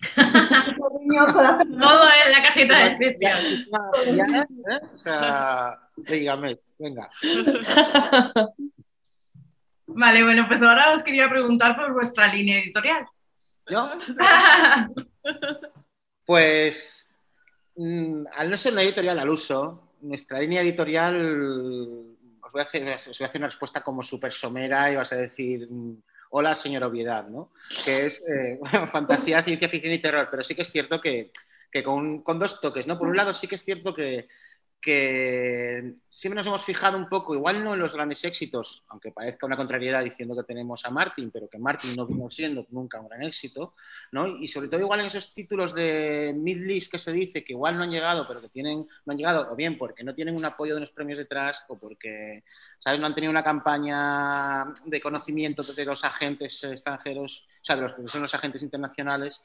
[0.14, 3.38] Todo en la cajita de descripción.
[4.14, 4.80] Ya, ¿eh?
[4.94, 7.10] O sea, dígame, venga.
[9.86, 13.06] Vale, bueno, pues ahora os quería preguntar por vuestra línea editorial.
[13.66, 13.90] ¿Yo?
[16.24, 17.07] Pues,
[17.78, 21.16] al no ser una editorial al uso, nuestra línea editorial,
[22.42, 22.82] os voy a hacer,
[23.36, 27.52] una respuesta como súper somera y vas a decir, mm, hola, señor Obviedad, ¿no?
[27.84, 28.58] Que es eh,
[28.92, 31.30] fantasía, ciencia ficción y terror, pero sí que es cierto que,
[31.70, 32.98] que con, con dos toques, ¿no?
[32.98, 34.28] Por un lado, sí que es cierto que,
[34.80, 39.46] que siempre nos hemos fijado un poco, igual no en los grandes éxitos, aunque parezca
[39.46, 43.08] una contrariedad diciendo que tenemos a Martin, pero que Martin no vino siendo nunca un
[43.08, 43.74] gran éxito,
[44.12, 44.28] ¿no?
[44.28, 47.82] Y sobre todo igual en esos títulos de mid-list que se dice que igual no
[47.82, 50.74] han llegado, pero que tienen, no han llegado, o bien porque no tienen un apoyo
[50.74, 52.44] de los premios detrás, o porque,
[52.78, 53.00] ¿sabes?
[53.00, 57.94] No han tenido una campaña de conocimiento de los agentes extranjeros, o sea, de los
[57.94, 59.44] que son los agentes internacionales,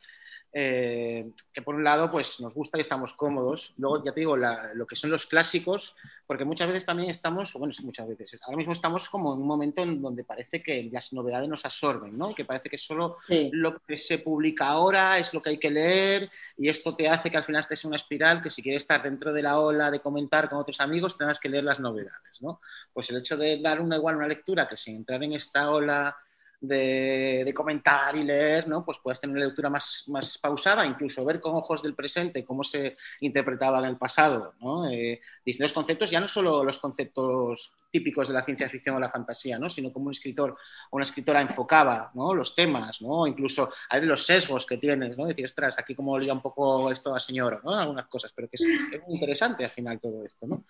[0.55, 3.73] eh, que por un lado pues nos gusta y estamos cómodos.
[3.77, 5.95] Luego, ya te digo, la- lo que son los clásicos,
[6.27, 9.47] porque muchas veces también estamos, bueno, sí, muchas veces, ahora mismo estamos como en un
[9.47, 12.35] momento en donde parece que las novedades nos absorben, ¿no?
[12.35, 13.49] Que parece que solo Sí.
[13.51, 17.31] lo que se publica ahora es lo que hay que leer y esto te hace
[17.31, 19.89] que al final estés en una espiral que si quieres estar dentro de la ola
[19.89, 22.61] de comentar con otros amigos tengas que leer las novedades, ¿no?
[22.93, 26.15] Pues el hecho de dar una igual una lectura que sin entrar en esta ola
[26.63, 28.85] de, comentar y leer, ¿no?
[28.85, 32.63] Pues puedes tener una lectura más, más pausada, incluso ver con ojos del presente cómo
[32.63, 34.89] se interpretaba en el pasado, ¿no?
[34.89, 39.09] Eh, distintos conceptos, ya no solo los conceptos típicos de la ciencia ficción o la
[39.09, 39.69] fantasía, ¿no?
[39.69, 40.57] sino como un escritor
[40.89, 42.33] o una escritora enfocaba ¿no?
[42.33, 43.27] los temas, ¿no?
[43.27, 45.27] incluso hay de los sesgos que tienes, ¿no?
[45.27, 47.71] decir, ostras, aquí como liga un poco esto a señor, ¿no?
[47.71, 48.63] algunas cosas, pero que es,
[49.05, 50.47] muy interesante al final todo esto.
[50.47, 50.65] ¿no?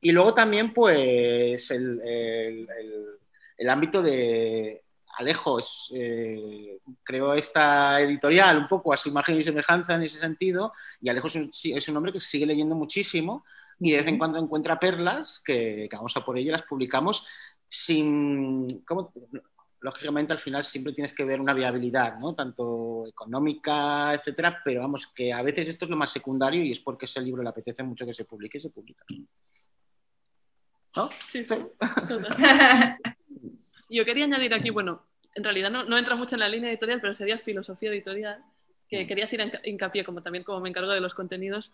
[0.00, 2.00] Y luego también, pues, el-
[3.58, 4.84] el ámbito de
[5.18, 10.16] Alejo, es, eh, creó esta editorial un poco a su imagen y semejanza en ese
[10.16, 13.44] sentido, y Alejo es un, es un hombre que sigue leyendo muchísimo
[13.80, 16.62] y de vez en cuando encuentra perlas que, que vamos a por ello y las
[16.62, 17.26] publicamos
[17.68, 18.82] sin...
[18.84, 19.12] ¿cómo?
[19.80, 22.34] Lógicamente al final siempre tienes que ver una viabilidad, ¿no?
[22.34, 26.80] Tanto económica, etcétera, pero vamos, que a veces esto es lo más secundario y es
[26.80, 29.04] porque ese libro le apetece mucho que se publique y se publica.
[30.96, 31.10] ¿No?
[31.26, 31.54] Sí, sí.
[33.90, 37.00] Yo quería añadir aquí, bueno, en realidad no, no entra mucho en la línea editorial,
[37.00, 38.42] pero sería filosofía editorial,
[38.88, 41.72] que quería hacer hinca- hincapié, como también como me encargo de los contenidos,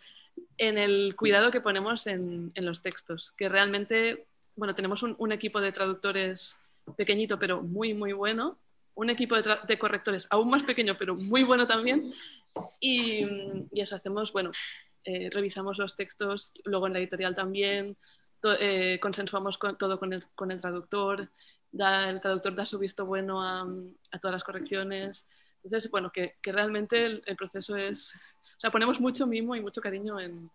[0.59, 5.31] en el cuidado que ponemos en, en los textos, que realmente, bueno, tenemos un, un
[5.33, 6.59] equipo de traductores
[6.97, 8.59] pequeñito, pero muy, muy bueno,
[8.97, 12.13] un equipo de, correctores aún más pequeño, pero muy bueno también,
[12.81, 13.25] y,
[13.73, 14.51] y eso hacemos, bueno,
[15.05, 17.97] eh, revisamos los textos, luego en la editorial también,
[18.41, 21.29] to- eh, consensuamos con- todo con el, con el traductor,
[21.75, 23.63] da, el traductor da su visto bueno a,
[24.13, 25.27] a todas las correcciones.
[25.63, 28.15] Entonces, bueno, que, que realmente el, el proceso es...
[28.57, 30.51] O sea, ponemos mucho mimo y mucho cariño en, en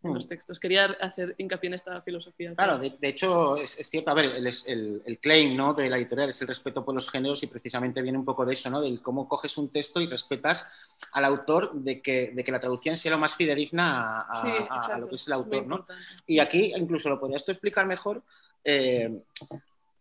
[0.00, 0.14] Mm.
[0.14, 0.60] los textos.
[0.60, 2.54] Quería hacer hincapié en esta filosofía.
[2.54, 5.74] Claro, de, de hecho es, es cierto, a ver, el, el- el claim ¿no?
[5.74, 8.52] de la editorial es el respeto por los géneros y precisamente viene un poco de
[8.52, 8.80] eso, ¿no?
[8.80, 10.70] Del cómo coges un texto y respetas
[11.14, 14.48] al autor de que, de que la traducción sea lo más fidedigna a, a- Sí,
[14.48, 15.84] a- a exacto, lo que es el autor, ¿no?
[16.26, 18.22] Y aquí incluso lo podrías tú explicar mejor.
[18.64, 19.20] eh,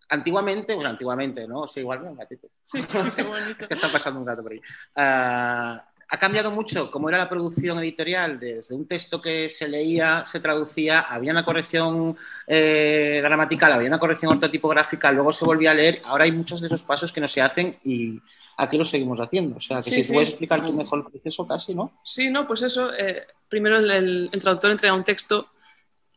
[0.09, 1.61] antiguamente, bueno, antiguamente, ¿no?
[1.61, 2.47] O sea, igual, un gatito.
[2.61, 2.79] Sí,
[3.15, 3.61] qué bonito.
[3.61, 4.61] Es que está pasando un gato por ahí.
[4.95, 10.25] Ah, ha cambiado mucho cómo era la producción editorial, desde un texto que se leía,
[10.25, 12.15] se traducía, había una corrección
[12.47, 15.99] eh, gramatical, había una corrección ortotipográfica, luego se volvía a leer.
[16.05, 18.21] Ahora hay muchos de esos pasos que no se hacen y
[18.55, 19.57] aquí lo seguimos haciendo.
[19.57, 20.13] O sea, que Sí, si sí.
[20.13, 21.91] puedes explicar tú mejor el proceso casi, ¿no?
[22.03, 22.93] Sí, no, pues eso.
[22.97, 25.49] eh, primero el, el- el traductor entrega un texto,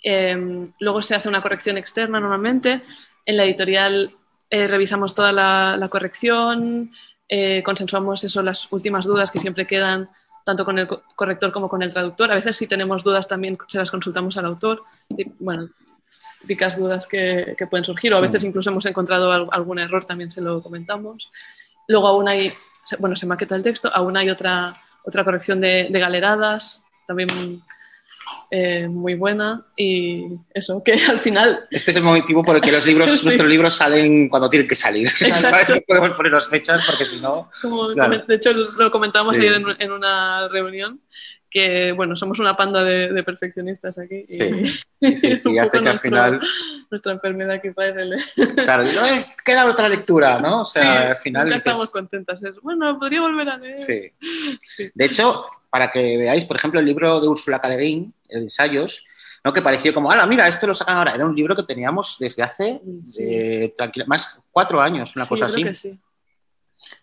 [0.04, 2.82] eh, luego se hace una corrección externa normalmente.
[3.26, 4.14] En la editorial
[4.50, 6.90] eh, revisamos toda la, la corrección,
[7.28, 10.10] eh, consensuamos eso, las últimas dudas que siempre quedan
[10.44, 12.30] tanto con el co- corrector como con el traductor.
[12.30, 14.82] A veces si tenemos dudas también se las consultamos al autor.
[15.38, 15.68] Bueno,
[16.40, 20.04] típicas dudas que, que pueden surgir o a veces incluso hemos encontrado al- algún error,
[20.04, 21.30] también se lo comentamos.
[21.86, 22.52] Luego aún hay,
[22.98, 27.28] bueno, se maqueta el texto, aún hay otra, otra corrección de, de galeradas, también
[28.50, 29.64] eh, muy buena.
[29.76, 33.24] Y eso, que al final, Este es el motivo por el que los libros, Sí.
[33.24, 35.08] nuestros libros salen cuando tienen que salir.
[35.20, 35.74] Exacto.
[35.74, 37.50] No podemos ponernos fechas porque si no.
[37.94, 38.24] Claro.
[38.26, 39.42] de hecho lo comentamos Sí.
[39.42, 41.00] ayer en, en una reunión,
[41.50, 44.24] que bueno, somos una panda de, de perfeccionistas aquí.
[44.26, 44.62] Sí.
[45.00, 46.40] Y sí, sí, hace que al final.
[46.90, 48.54] Nuestra enfermedad quizás es el...
[48.64, 50.62] Claro, no es, queda otra lectura, ¿no?
[50.62, 51.44] O sea, al final.
[51.46, 52.42] nunca dices, estamos contentas.
[52.42, 53.78] Es, bueno, podría volver a leer.
[53.78, 54.90] sí.
[54.94, 59.04] De hecho, para que veáis, por ejemplo, el libro de Úrsula Caleguín, el ensayos,
[59.44, 59.52] ¿no?
[59.52, 61.12] que pareció como, ah, mira, esto lo sacan ahora.
[61.14, 63.22] Era un libro que teníamos desde hace Sí.
[63.24, 65.62] eh, tranquila- más cuatro años, una cosa así.
[65.64, 65.98] que sí.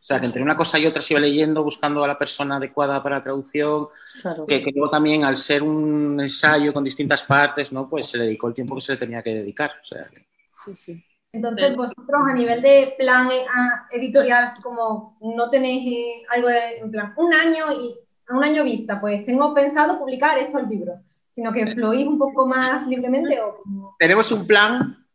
[0.07, 2.55] O sea, que entre una cosa y otra se iba leyendo, buscando a la persona
[2.55, 3.89] adecuada para la traducción,
[4.21, 4.45] Claro.
[4.47, 7.89] que, que luego también, al ser un ensayo con distintas partes, ¿no?
[7.89, 9.69] pues se le dedicó el tiempo que se le tenía que dedicar.
[9.81, 11.03] O sea, que- Sí, sí.
[11.33, 16.47] Entonces, vosotros a nivel de plan eh, ah, editorial, así como no tenéis eh, algo
[16.47, 17.93] de, en plan, un año y
[18.29, 22.47] a un año vista, pues tengo pensado publicar estos libros, sino que fluís un poco
[22.47, 23.95] más libremente o como...
[23.99, 25.05] tenemos un plan,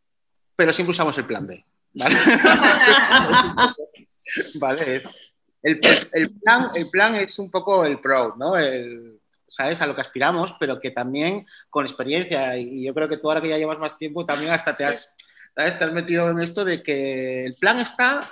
[0.55, 1.65] pero siempre usamos el plan B.
[1.95, 2.15] ¿vale?
[4.61, 5.29] Vale, es-
[5.63, 5.81] el,
[6.13, 8.57] el plan, el plan es un poco el pro, ¿no?
[8.57, 9.81] El, ¿Sabes?
[9.83, 13.41] A lo que aspiramos, pero que también con experiencia, y yo creo que tú ahora
[13.43, 15.15] que ya llevas más tiempo, también hasta te has,
[15.55, 15.79] ¿sabes?
[15.79, 18.31] te has metido en esto de que el plan está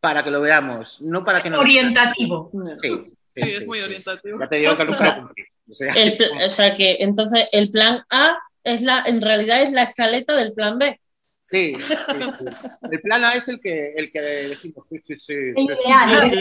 [0.00, 1.60] para que lo veamos, no para que nos...
[1.60, 2.50] Orientativo.
[2.82, 3.84] Sí, sí, Sí, sí, es muy sí.
[3.84, 4.38] orientativo.
[4.40, 5.50] Ya te digo que no se lo cumplimos.
[5.68, 9.72] O sea, El o sea que entonces el plan A es la, en realidad es
[9.72, 11.00] la escaleta del plan B.
[11.48, 12.44] Sí, sí, sí.
[12.90, 15.32] El plan A es el que, el que decimos, sí, sí, sí.
[15.34, 16.32] El sí, sí, ideal.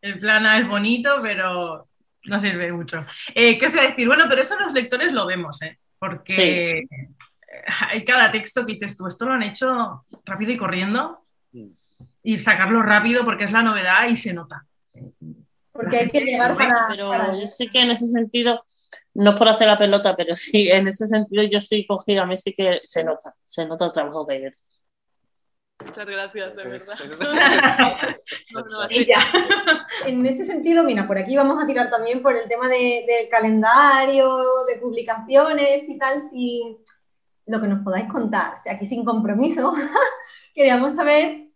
[0.00, 1.88] El plan A es bonito, pero
[2.26, 3.04] no sirve mucho.
[3.34, 4.06] Eh, ¿Qué os iba a decir?
[4.06, 5.78] Bueno, pero eso los lectores lo vemos, ¿eh?
[5.98, 6.84] Porque
[7.90, 11.26] hay cada texto que dices tú, esto lo han hecho rápido y corriendo
[12.22, 14.64] y sacarlo rápido porque es la novedad y se nota.
[15.72, 16.86] Porque hay que llegar para.
[16.88, 18.62] Pero para- yo sí que en ese sentido,
[19.14, 22.26] no es por hacer la pelota, pero sí, en ese sentido yo sí cogí, a
[22.26, 24.84] mí sí que se nota, se nota el trabajo que hay detrás.
[25.84, 28.16] Muchas gracias, de verdad.
[28.52, 29.18] No, no, Y ya.
[30.06, 33.28] En este sentido, mira, por aquí vamos a tirar también por el tema de- del
[33.28, 36.78] calendario, de publicaciones y tal, si
[37.46, 39.72] lo que nos podáis contar, si aquí sin compromiso,
[40.54, 41.48] queríamos saber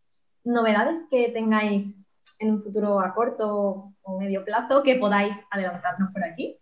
[0.45, 1.97] novedades que tengáis
[2.41, 6.59] en un futuro a corto o medio plazo que podáis adelantarnos por aquí.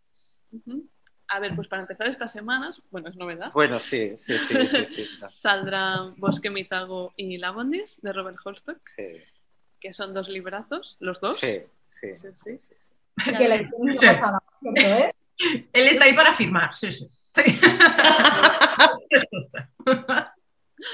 [1.29, 4.87] A ver, pues para empezar estas semanas, bueno, es novedad, Bueno, sí, sí, sí, sí,
[4.87, 5.07] sí.
[5.21, 9.03] no, saldrán Bosque Mitago y Lavondis de Robert Holstock, sí,
[9.81, 11.39] que son dos librazos, los dos.
[11.39, 12.59] sí, sí, Sí, sí.
[12.59, 12.93] sí, sí.
[13.39, 14.07] Que la edición Sí.
[14.07, 15.15] pasada, ¿cierto, eh?
[15.73, 17.09] Él está ahí para firmar, sí, sí.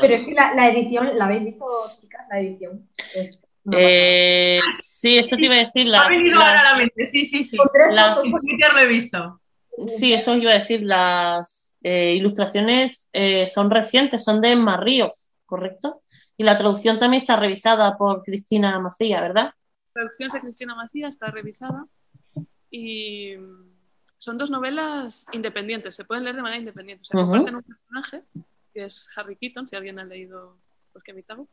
[0.01, 1.66] Pero es que la, la edición, ¿la habéis visto,
[2.01, 2.27] chicas?
[2.31, 2.88] La edición.
[3.14, 3.42] Es
[3.73, 5.87] Eh, sí, eso te iba a decir.
[5.88, 7.57] ha Las, venido las- ahora a la mente, sí, sí, sí.
[7.57, 7.68] pasada.
[7.68, 9.40] Con tres las- fotos Por Twitter lo he visto.
[9.87, 10.83] Sí, eso iba a decir.
[10.83, 16.03] Las eh, ilustraciones eh, son recientes, son de Emma Ríos, ¿correcto?
[16.37, 19.55] Y la traducción también está revisada por Cristina Macía, ¿verdad?
[19.93, 21.87] traducción de Cristina Macía está revisada
[22.71, 23.35] y
[24.19, 27.03] son dos novelas independientes, se pueden leer de manera independiente.
[27.03, 28.23] O sea, comparten un personaje,
[28.73, 30.59] que es Harry Keaton, si alguien ha leído
[30.93, 31.49] Pues que Mitago,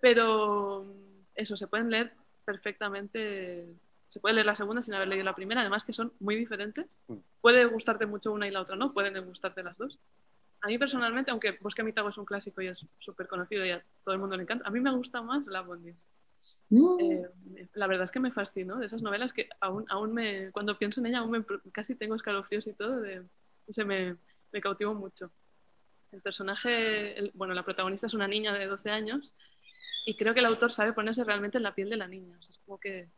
[0.00, 0.86] pero
[1.34, 2.12] eso, se pueden leer
[2.44, 3.66] perfectamente,
[4.14, 6.86] se puede leer la segunda sin haber leído la primera, además que son muy diferentes.
[7.08, 7.16] Mm.
[7.40, 8.92] Puede gustarte mucho una y la otra, ¿no?
[8.92, 9.98] Pueden gustarte las dos.
[10.60, 13.84] A mí personalmente, aunque Bosque Mitago es un clásico y es súper conocido y a
[14.04, 16.06] todo el mundo le encanta, a mí me gusta más La Bondis.
[16.70, 17.00] Mm.
[17.00, 20.78] Eh, la verdad es que me fascinó de esas novelas que aún, aún me, cuando
[20.78, 23.24] pienso en ella, aún me, casi tengo escalofríos y todo, de,
[23.70, 24.16] sé, me,
[24.52, 25.32] me cautivó mucho.
[26.12, 29.34] El personaje, el- bueno, la protagonista es una niña de 12 años
[30.06, 32.36] y creo que el autor sabe ponerse realmente en la piel de la niña.
[32.38, 33.08] O sea, es como que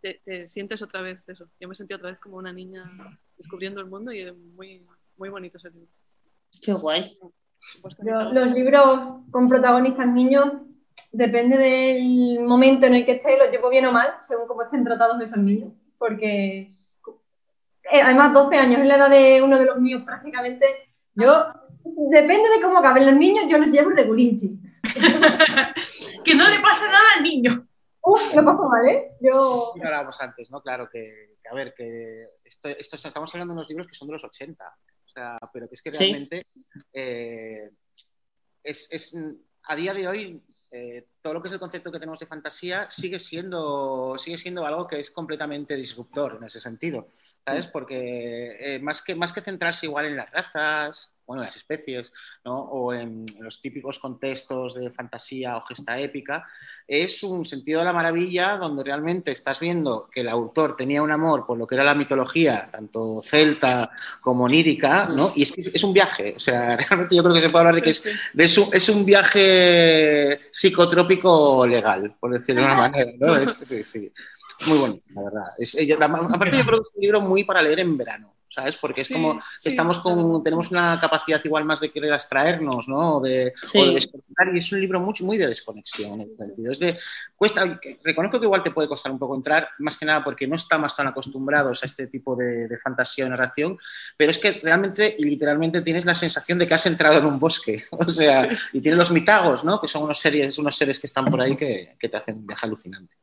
[0.00, 1.48] te, te sientes otra vez eso.
[1.60, 2.90] Yo me sentí otra vez como una niña
[3.36, 4.86] descubriendo el mundo y muy,
[5.16, 5.88] muy bonito ese libro.
[6.62, 7.18] Qué guay.
[8.04, 10.46] Yo- los libros con protagonistas niños,
[11.12, 14.84] depende del momento en el que esté, los llevo bien o mal, según cómo estén
[14.84, 15.72] tratados esos niños.
[15.98, 16.70] Porque,
[17.92, 20.66] eh, además, 12 años es la edad de uno de los míos prácticamente.
[21.14, 21.52] Yo,
[22.10, 24.58] depende de cómo acaben los niños, yo los llevo regulinchi.
[26.24, 27.66] que no le pasa nada al niño.
[28.02, 29.12] Uf, lo paso mal, ¿eh?
[29.20, 29.70] Yo.
[29.72, 30.62] Como hablábamos antes, ¿no?
[30.62, 34.08] Claro, que, que, a ver, que esto, esto estamos hablando de unos libros que son
[34.08, 35.98] de los 80, o sea, pero que es que Sí.
[35.98, 36.46] realmente
[36.92, 37.70] eh,
[38.62, 39.16] es, es,
[39.64, 42.88] a día de hoy eh, todo lo que es el concepto que tenemos de fantasía
[42.90, 47.08] sigue siendo, sigue siendo algo que es completamente disruptor en ese sentido,
[47.50, 47.66] ¿sabes?
[47.66, 52.12] Porque eh, más, que, más que centrarse igual en las razas, bueno, en las especies,
[52.44, 52.58] ¿no?
[52.58, 56.44] O en los típicos contextos de fantasía o gesta épica,
[56.88, 61.12] es un sentido de la maravilla donde realmente estás viendo que el autor tenía un
[61.12, 65.32] amor por lo que era la mitología, tanto celta como onírica, ¿no?
[65.36, 67.82] Y es es un viaje, o sea, realmente yo creo que se puede hablar de
[67.82, 73.36] que es, de su- es un viaje psicotrópico legal, por decirlo de una manera, ¿no?
[73.36, 74.12] Es, sí, sí.
[74.66, 75.44] Muy bonito, la verdad.
[75.58, 78.34] Es- ella- la- aparte yo creo que es un libro muy para leer en verano,
[78.48, 78.76] ¿sabes?
[78.76, 82.88] Porque es Sí, como sí, estamos con, tenemos una capacidad igual más de querer abstraernos,
[82.88, 83.16] ¿no?
[83.18, 83.78] O de, Sí.
[83.78, 86.72] o de desconectar, y es un libro muy, muy de desconexión en ese sentido.
[86.72, 86.98] Es de,
[87.36, 90.56] cuesta, reconozco que igual te puede costar un poco entrar, más que nada porque no
[90.56, 93.78] estamos tan acostumbrados a este tipo de, de fantasía o narración,
[94.16, 97.38] pero es que realmente y literalmente tienes la sensación de que has entrado en un
[97.38, 99.80] bosque, o sea, y tienes los mitagos, ¿no?
[99.80, 102.46] Que son unos seres, unos seres que están por ahí que, que te hacen un
[102.48, 103.14] viaje alucinante.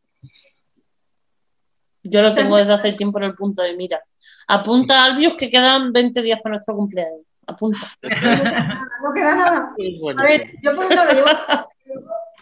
[2.04, 4.00] Yo lo tengo desde hace tiempo en el punto de mira.
[4.48, 7.22] Apunta, Albius, que quedan 20 días para nuestro cumpleaños.
[7.46, 7.80] Apunta.
[9.04, 9.74] No queda nada.
[10.02, 11.28] Bueno, A ver, yo por ejemplo lo llevo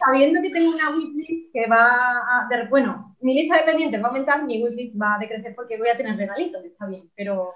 [0.06, 2.48] sabiendo que tengo una wishlist que va a.
[2.50, 5.78] de- bueno, mi lista de pendientes va a aumentar, mi wishlist va a decrecer porque
[5.78, 7.54] voy a tener regalitos, está bien, pero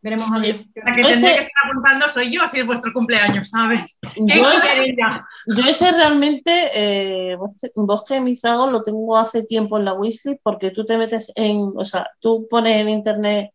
[0.00, 0.64] veremos a ver.
[0.74, 3.80] La que Ese- tendría que estar apuntando soy yo, así es vuestro cumpleaños, ¿sabes?
[4.00, 4.38] ¿Qué
[5.46, 7.36] Yo, ese realmente, eh,
[7.74, 11.84] Bosque- Mizago lo tengo hace tiempo en la wishlist porque tú te metes en, o
[11.84, 13.52] sea, tú pones en internet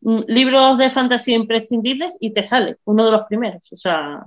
[0.00, 3.70] mm, libros de fantasía imprescindibles y te sale uno de los primeros.
[3.72, 4.24] O sea,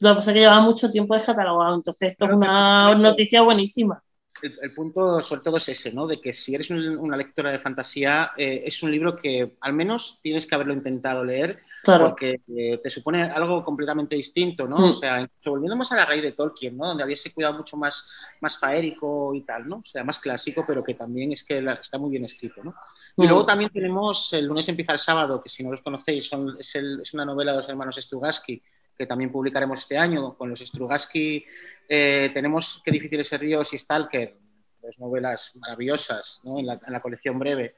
[0.00, 4.02] lo que pasa es que lleva mucho tiempo descatalogado, entonces esto es una noticia buenísima.
[4.42, 6.06] El, el punto sobre todo es ese, ¿no?
[6.06, 9.72] De que si eres un- una lectora de fantasía, eh, es un libro que al
[9.72, 12.10] menos tienes que haberlo intentado leer Claro.
[12.10, 14.78] porque eh, te supone algo completamente distinto, ¿no?
[14.78, 14.84] Mm.
[14.84, 16.86] O sea, incluso volviendo más a la raíz de Tolkien, ¿no?
[16.86, 18.08] Donde había ese cuidado mucho más,
[18.40, 19.76] más faérico y tal, ¿no?
[19.76, 22.74] O sea, más clásico, pero que también es que la- está muy bien escrito, ¿no?
[23.16, 23.26] Y Mm.
[23.26, 26.74] luego también tenemos El lunes empieza el sábado, que si no los conocéis, son- es,
[26.76, 28.62] el- es una novela de los hermanos Strugatsky,
[29.02, 30.34] que también publicaremos este año.
[30.36, 31.44] Con los Strugatsky
[31.88, 34.36] eh, tenemos Qué difícil es ser Dios y Stalker,
[34.80, 36.58] dos novelas maravillosas ¿no?
[36.60, 37.74] en, la, en la colección breve.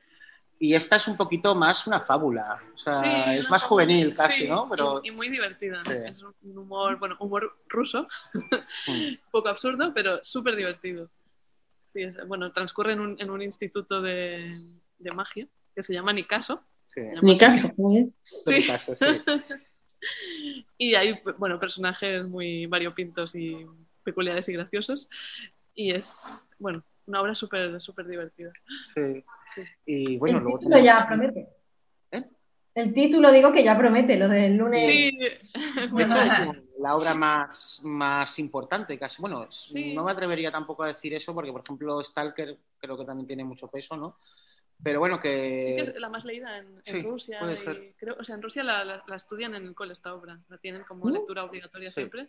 [0.58, 3.08] Y esta es un poquito más una fábula, o sea, Sí,
[3.40, 4.68] es más fábula, juvenil casi, sí, ¿no?
[4.70, 5.74] Pero y, y muy divertida.
[5.78, 5.80] ¿no?
[5.80, 5.96] Sí.
[6.06, 11.06] Es un humor, bueno, humor ruso, mm, un poco absurdo, pero súper divertido.
[11.92, 14.60] Sí, es- bueno, transcurre en un, en un instituto de,
[14.98, 16.62] de magia que se llama Nicaso.
[16.78, 17.38] sí, se llama Ni así.
[17.38, 17.72] caso.
[17.76, 18.14] muy bien.
[18.46, 18.68] en mi Sí.
[20.78, 23.66] Y hay, bueno, personajes muy variopintos y
[24.02, 25.08] peculiares y graciosos.
[25.74, 28.52] Y es, bueno, una obra súper, súper divertida.
[28.94, 29.24] Sí.
[29.54, 29.62] Sí.
[29.86, 31.48] Y bueno, el luego título tenemos- ya promete.
[32.12, 32.24] ¿Eh?
[32.74, 34.80] El título digo que ya promete, lo del lunes.
[34.86, 36.16] Sí, De hecho,
[36.58, 39.22] es la obra más, más importante, casi.
[39.22, 39.94] Bueno, Sí.
[39.94, 43.44] no me atrevería tampoco a decir eso, porque, por ejemplo, Stalker creo que también tiene
[43.44, 44.18] mucho peso, ¿no?
[44.84, 45.62] Pero bueno, que.
[45.62, 47.38] sí que es la más leída en, en sí, Rusia.
[47.40, 47.94] puede y ser.
[47.96, 50.38] creo, o sea, en Rusia la, la- la estudian en el cole esta obra.
[50.48, 51.12] La tienen como ¿Mm?
[51.14, 51.94] lectura obligatoria Sí.
[51.94, 52.28] siempre.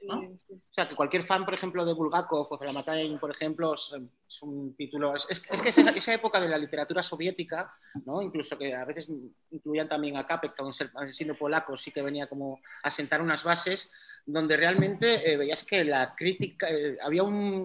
[0.00, 0.20] Y, ¿No?
[0.20, 0.54] sí.
[0.54, 3.92] O sea, que cualquier fan, por ejemplo, de Bulgakov o Zalamatay, por ejemplo, es,
[4.28, 5.14] es un título.
[5.14, 7.72] Es, es- es que esa, esa época de la literatura soviética,
[8.04, 8.20] ¿no?
[8.20, 9.08] incluso que a veces
[9.52, 10.72] incluían también a Capek, que aun
[11.14, 13.90] siendo polaco, sí que venía como a sentar unas bases,
[14.26, 16.68] donde realmente eh, veías que la crítica.
[16.68, 17.64] eh, había un,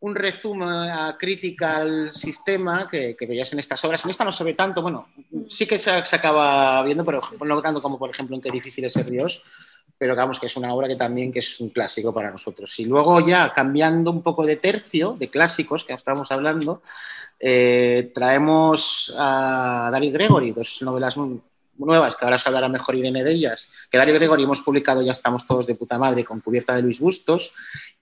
[0.00, 4.04] un resumen a crítica al sistema que, que veías en estas obras.
[4.04, 5.08] En esta no se ve tanto, bueno,
[5.48, 8.84] sí que se, se acaba viendo, pero no tanto como, por ejemplo, en Qué difícil
[8.84, 9.42] es ser Dios
[10.00, 12.78] pero digamos que es una obra que también que es un clásico para nosotros.
[12.80, 16.80] Y luego ya cambiando un poco de tercio, de clásicos que estábamos hablando,
[17.38, 21.18] eh, traemos a David Gregory, dos novelas
[21.86, 25.12] nuevas, que ahora se hablará mejor Irene de ellas, que David Gregory hemos publicado, ya
[25.12, 27.52] estamos todos de puta madre, con cubierta de Luis Bustos,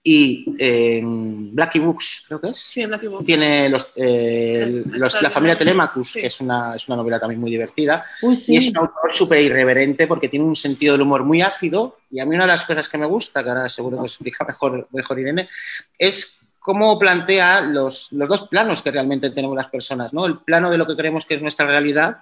[0.01, 2.57] y en Blackie Books, creo que es.
[2.57, 3.23] Sí, en Black Book.
[3.25, 6.21] Tiene los, eh, los- La familia Telemachus, Sí.
[6.21, 8.53] que es una, es una novela también muy divertida, Uy, sí.
[8.53, 11.97] y es un autor súper irreverente porque tiene un sentido del humor muy ácido.
[12.11, 14.11] Y a mí una de las cosas que me gusta, que ahora seguro que os
[14.13, 15.49] explica mejor, mejor Irene,
[15.97, 20.25] es cómo plantea los, los dos planos que realmente tenemos las personas, ¿no?
[20.25, 22.17] El plano de lo que creemos que es nuestra realidad,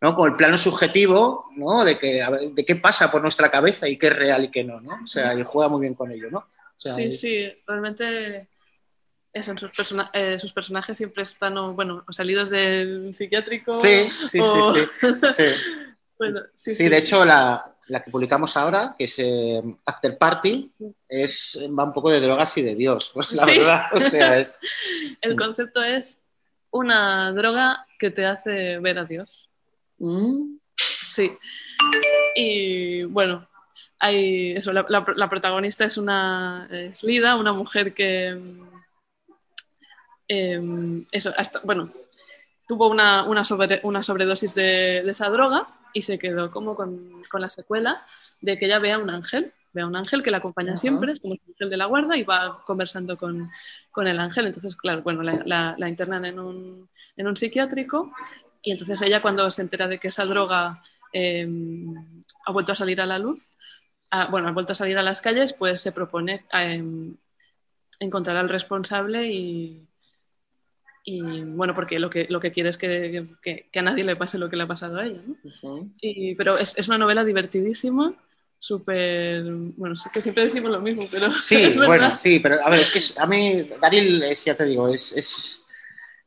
[0.00, 0.14] ¿no?
[0.14, 1.84] Con el plano subjetivo, ¿no?
[1.84, 4.50] De, que, a ver, de qué pasa por nuestra cabeza y qué es real y
[4.50, 4.98] qué no, ¿no?
[5.04, 6.38] O sea, y juega muy bien con ello, ¿no?
[6.38, 8.48] O sea, Sí, sí, realmente
[9.32, 13.72] eso, en sus, persona- eh, sus personajes siempre están, o, bueno, salidos del psiquiátrico.
[13.74, 14.90] sí, sí, o- sí, sí,
[15.32, 15.44] sí.
[16.18, 20.70] Bueno, sí, Sí, de hecho, la, la que publicamos ahora, que es eh, After Party,
[21.08, 23.58] es, va un poco de drogas y de Dios, pues, la Sí.
[23.58, 23.82] verdad.
[23.92, 24.58] O sea, es,
[25.20, 26.18] El concepto es
[26.70, 29.49] una droga que te hace ver a Dios.
[30.00, 30.56] Mm.
[31.06, 31.30] Sí.
[32.34, 33.46] Y bueno,
[33.98, 38.38] hay eso, la, la- la protagonista es una es Lida, una mujer que
[40.28, 41.92] em, eso, hasta, bueno,
[42.66, 47.10] tuvo una, una, sobre- una sobredosis de, de esa droga y se quedó como con,
[47.30, 48.04] con la secuela
[48.40, 51.34] de que ella vea un ángel, vea un ángel que la acompaña siempre, es como
[51.34, 53.50] el ángel de la guarda y va conversando con,
[53.90, 54.46] con el ángel.
[54.46, 58.12] Entonces, claro, bueno, la, la- la internan en un, en un psiquiátrico
[58.62, 61.48] y entonces ella cuando se entera de que esa droga eh,
[62.46, 63.52] ha vuelto a salir a la luz,
[64.10, 66.82] ha- bueno, ha vuelto a salir a las calles, pues se propone eh,
[68.00, 69.86] encontrar al responsable y,
[71.04, 74.16] y, bueno, porque lo que, lo que quiere es que, que- que a nadie le
[74.16, 75.22] pase lo que le ha pasado a ella.
[75.26, 75.36] ¿no?
[76.00, 78.14] Y- pero es, es una novela divertidísima,
[78.58, 79.42] súper,
[79.76, 82.80] bueno, sí que siempre decimos lo mismo, pero Sí, es bueno, sí, pero a ver,
[82.80, 85.59] es que es- a mí Daryl, es, ya te digo, es, es,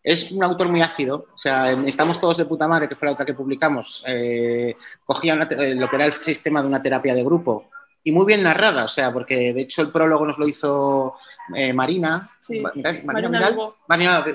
[0.04, 1.28] es un autor muy ácido.
[1.34, 4.04] O sea, estamos todos de puta madre, que fue la otra que publicamos.
[4.06, 7.70] eh, cogía una eh, lo que era el sistema de una terapia de grupo
[8.04, 11.16] y muy bien narrada, o sea, porque de hecho el prólogo nos lo hizo
[11.56, 12.24] eh, Marina.
[12.42, 13.54] Sí, Marina, Marina Vidal.
[13.54, 13.78] Lugo.
[13.88, 14.26] Marina,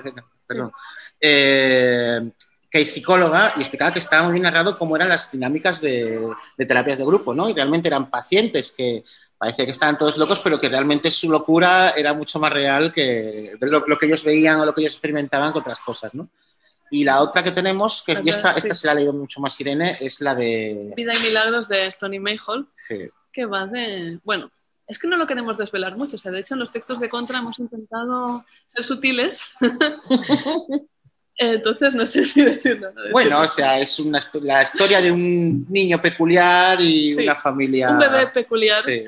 [0.47, 0.73] perdón.
[1.21, 2.31] Eh,
[2.71, 6.31] que es psicóloga y explicaba que estaba muy bien narrado cómo eran las dinámicas de,
[6.57, 7.49] de terapias de grupo, ¿no?
[7.49, 9.05] Y realmente eran pacientes que
[9.39, 13.53] parecía que estaban todos locos, pero que realmente su locura era mucho más real que
[13.61, 16.29] lo, lo que ellos veían o lo que ellos experimentaban con otras cosas, ¿no?
[16.91, 18.61] Y la otra que tenemos, que es- y esta, Sí.
[18.61, 20.93] esta se la ha leído mucho más Irene, es la de...
[20.97, 23.09] Vida y Milagros de Stony Mayhall, Sí.
[23.33, 24.51] que va de, bueno,
[24.87, 27.09] es que no lo queremos desvelar mucho, o sea, de hecho en los textos de
[27.11, 29.43] contra hemos intentado ser sutiles,
[31.37, 33.03] entonces no sé si decir nada.
[33.03, 37.37] de Bueno, o sea, es una, la historia de un niño peculiar y Sí, una
[37.37, 37.91] familia...
[37.91, 39.05] un bebé peculiar Sí.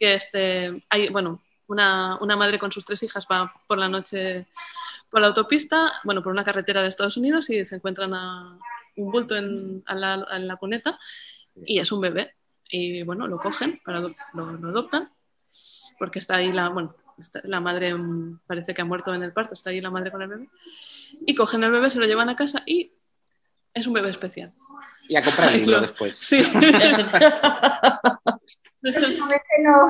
[0.00, 4.48] Que este, hay, bueno, una, una madre con sus tres hijas va por la noche
[5.10, 8.58] por la autopista, bueno, por una carretera de Estados Unidos y se encuentran a
[8.96, 10.98] un bulto en, la, en la cuneta
[11.64, 12.34] y es un bebé.
[12.70, 14.14] Y bueno, lo cogen, para, lo,
[14.68, 15.12] adoptan,
[15.98, 16.94] porque está ahí la, bueno,
[17.44, 20.22] la madre mm, parece que ha muerto en el parto, está ahí la madre con
[20.22, 20.48] el bebé.
[21.26, 22.92] Y cogen el bebé, se lo llevan a casa y
[23.74, 24.54] es un bebé especial.
[25.10, 26.16] Y a comprar el Ay, libro después.
[26.16, 26.38] Sí.
[28.82, 29.88] Últimamente no.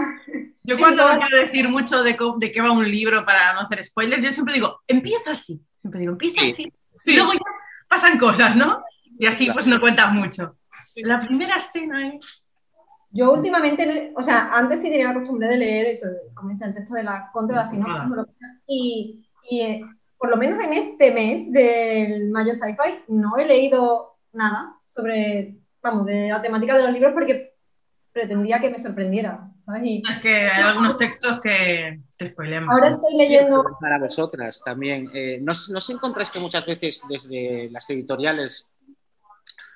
[0.64, 4.24] Yo cuando quiero decir mucho de, de qué va un libro para no hacer spoilers,
[4.24, 5.60] yo siempre digo, empieza así.
[5.80, 6.50] Siempre digo, empieza Sí.
[6.52, 6.72] así.
[6.96, 7.12] Sí.
[7.12, 7.38] Y luego ya
[7.88, 8.82] pasan cosas, ¿no?
[9.18, 9.54] Y así Claro.
[9.58, 10.56] pues no cuentas mucho.
[10.96, 12.46] La primera escena es...
[13.12, 16.74] Yo últimamente, o sea, antes sí tenía la costumbre de leer eso, como dice el
[16.74, 18.04] texto de la contra la sinopsis,
[18.68, 19.84] y, y, eh,
[20.16, 26.06] por lo menos en este mes del Mayo Sci-Fi no he leído nada sobre, vamos,
[26.06, 27.54] de la temática de los libros porque
[28.12, 29.82] pretendía que me sorprendiera, ¿sabes?
[29.84, 32.68] Y Es que hay algunos textos que te spoilean.
[32.68, 35.10] ahora estoy leyendo, Para vosotras también.
[35.14, 38.66] Eh, ¿no, os- ¿No os encontráis que muchas veces desde las editoriales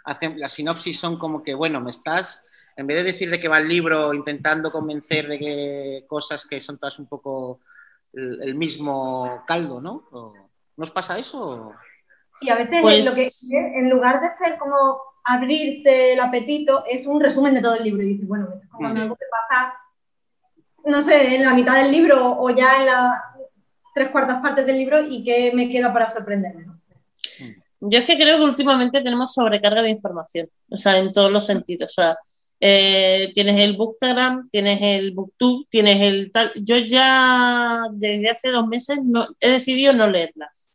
[0.05, 3.48] hacen las sinopsis son como que, bueno, me estás, en vez de decir de qué
[3.48, 7.61] va el libro, intentando convencer de que cosas que son todas un poco
[8.12, 10.07] el, el mismo caldo, ¿no?
[10.11, 10.34] ¿O-
[10.76, 11.72] ¿No os pasa eso?
[12.41, 17.07] Y a veces Pues- lo que en lugar de ser como abrirte el apetito, es
[17.07, 18.03] un resumen de todo el libro.
[18.03, 19.03] Y dices, bueno, me estás contando Sí.
[19.03, 19.74] algo que pasa,
[20.85, 23.12] no sé, en la mitad del libro o ya en las
[23.95, 26.66] tres cuartas partes del libro y que me queda para sorprenderme.
[26.66, 26.80] ¿no?
[27.80, 31.47] Yo es que creo que últimamente tenemos sobrecarga de información, o sea, en todos los
[31.47, 31.93] sentidos.
[31.93, 32.16] O sea,
[32.61, 36.53] eh, tienes el Bookstagram, tienes el Booktube, tienes el tal.
[36.57, 40.70] Yo ya desde hace dos meses no, he decidido no leerlas.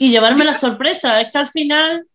[0.00, 1.20] Y llevarme la sorpresa.
[1.20, 2.06] Es que al final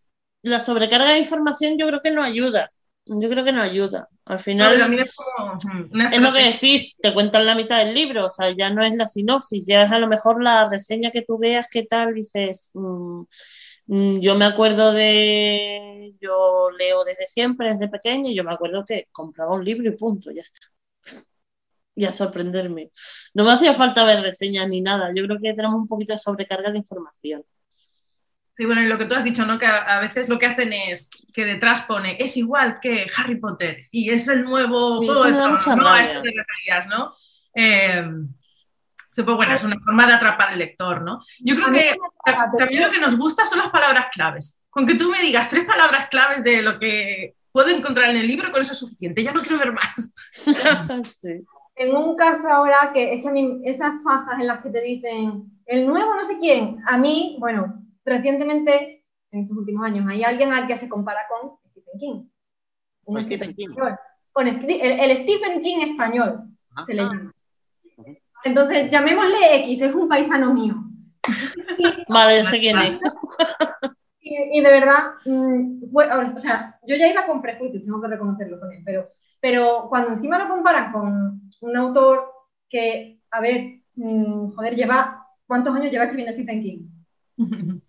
[0.42, 2.72] la sobrecarga de información yo creo que no ayuda.
[3.04, 4.08] Yo creo que no ayuda.
[4.24, 5.56] Al final es como
[5.92, 8.84] una es lo que decís, te cuentan la mitad del libro, o sea, ya no
[8.84, 12.12] es la sinopsis, ya es a lo mejor la reseña que tú veas, qué tal,
[12.14, 13.22] dices, mm,
[13.86, 18.84] mm, yo me acuerdo de, yo leo desde siempre, desde pequeña, y yo me acuerdo
[18.84, 20.58] que compraba un libro y punto, ya está.
[21.94, 22.90] Y a sorprenderme.
[23.32, 26.18] No me hacía falta ver reseñas ni nada, yo creo que tenemos un poquito de
[26.18, 27.44] sobrecarga de información.
[28.56, 29.58] Sí, bueno, y lo que tú has dicho, ¿no?
[29.58, 33.36] Que a, a veces lo que hacen es que detrás pone, es igual que Harry
[33.38, 35.72] Potter y es el nuevo Sí, Juego de Tronos, ¿no?
[35.88, 36.12] A rabia.
[36.12, 37.14] eso te referías, ¿no?
[37.54, 38.02] Eh,
[39.14, 41.20] sí, pues bueno, es una forma de atrapar al lector, ¿no?
[41.40, 41.96] Yo creo que
[42.58, 44.58] también lo que nos gusta son las palabras claves.
[44.70, 48.26] Con que tú me digas tres palabras claves de lo que puedo encontrar en el
[48.26, 49.22] libro, con eso es suficiente.
[49.22, 50.14] Ya no quiero ver más.
[51.20, 51.42] Sí.
[51.78, 54.80] En un caso ahora que es que a mí esas fajas en las que te
[54.80, 60.22] dicen el nuevo no sé quién, a mí, bueno, recientemente, en estos últimos años, hay
[60.24, 62.28] alguien al que se compara con Stephen King.
[63.04, 63.68] Un Stephen King.
[63.70, 63.98] español.
[64.32, 66.42] Con el, el Stephen King español
[66.78, 66.84] Ah.
[66.84, 67.32] se le llama.
[68.44, 70.74] Entonces, llamémosle X, es un paisano mío.
[72.08, 73.00] Vale, yo sé quién es.
[74.28, 78.08] Y, y de verdad, mm, fue- o sea, yo ya iba con prejuicios, tengo que
[78.08, 79.06] reconocerlo con él, pero,
[79.40, 82.32] pero cuando encima lo comparan con un autor
[82.68, 86.88] que, a ver, mm, joder, lleva, ¿cuántos años lleva escribiendo Stephen King?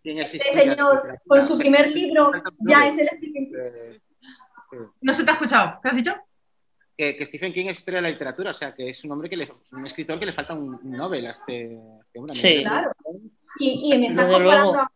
[0.03, 3.99] ¿Quién es Este señor, con su primer libro, ya es el Stephen King.
[5.01, 5.79] No se te ha escuchado.
[5.81, 6.13] ¿Qué has dicho?
[6.97, 9.29] que, que Stephen King es historia de la literatura, o sea, que es un hombre
[9.29, 12.33] que le, un escritor que le falta un un Nobel a este, a este hombre.
[12.35, 12.63] Sí.
[12.63, 12.91] Claro.
[13.59, 14.89] Y, y me está Desde comparando a,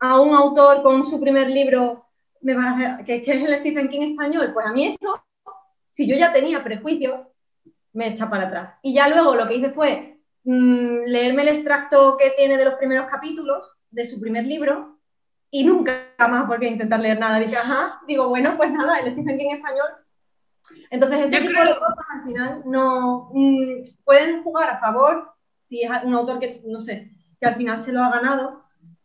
[0.00, 2.06] a un autor con su primer libro,
[2.40, 4.50] me va a hacer- que, que es el Stephen King español.
[4.52, 5.22] Pues a mí eso,
[5.90, 7.20] si yo ya tenía prejuicios,
[7.92, 8.74] me echa para atrás.
[8.82, 10.09] Y ya luego lo que hice fue
[10.44, 14.98] mm, leerme el extracto que tiene de los primeros capítulos de su primer libro
[15.50, 17.38] y nunca más volví a intentar leer nada.
[17.40, 19.88] Dije, ajá, digo, bueno, pues nada, el Stephen King español.
[20.90, 25.32] Entonces, ese Yo tipo creo- de cosas al final no mm, pueden jugar a favor
[25.60, 27.10] si es un autor que, no sé,
[27.40, 28.64] que al final se lo ha ganado,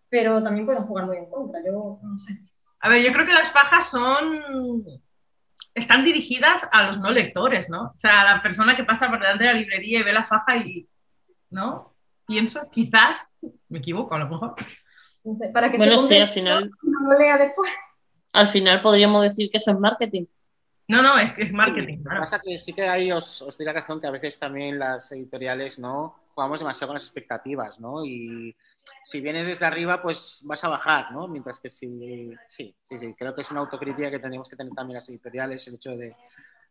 [0.10, 1.60] pero también pueden jugar muy en contra.
[1.66, 2.38] Yo no sé.
[2.80, 4.40] A ver, yo creo que las fajas son.
[5.74, 7.94] están dirigidas a los no lectores, ¿no?
[7.96, 10.24] O sea, a la persona que pasa por delante de la librería y ve la
[10.26, 10.88] faja y.
[11.50, 11.94] ¿No?
[12.26, 13.32] Pienso, quizás,
[13.70, 14.56] me equivoco a lo mejor.
[15.24, 17.72] no sé, para que Bueno, se sí, al final, no lo lea después.
[18.34, 20.26] al final podríamos decir que eso es marketing.
[20.88, 22.20] No, no, es, es marketing, Lo que claro.
[22.22, 25.12] pasa que sí que ahí os, os doy la razón que a veces también las
[25.12, 28.06] editoriales no jugamos demasiado con las expectativas, ¿no?
[28.06, 28.56] Y
[29.04, 31.28] si vienes desde arriba, pues vas a bajar, ¿no?
[31.28, 31.88] Mientras que si
[32.50, 35.68] sí, sí, sí, creo que es una autocrítica que tenemos que tener también las editoriales,
[35.68, 36.16] el hecho de,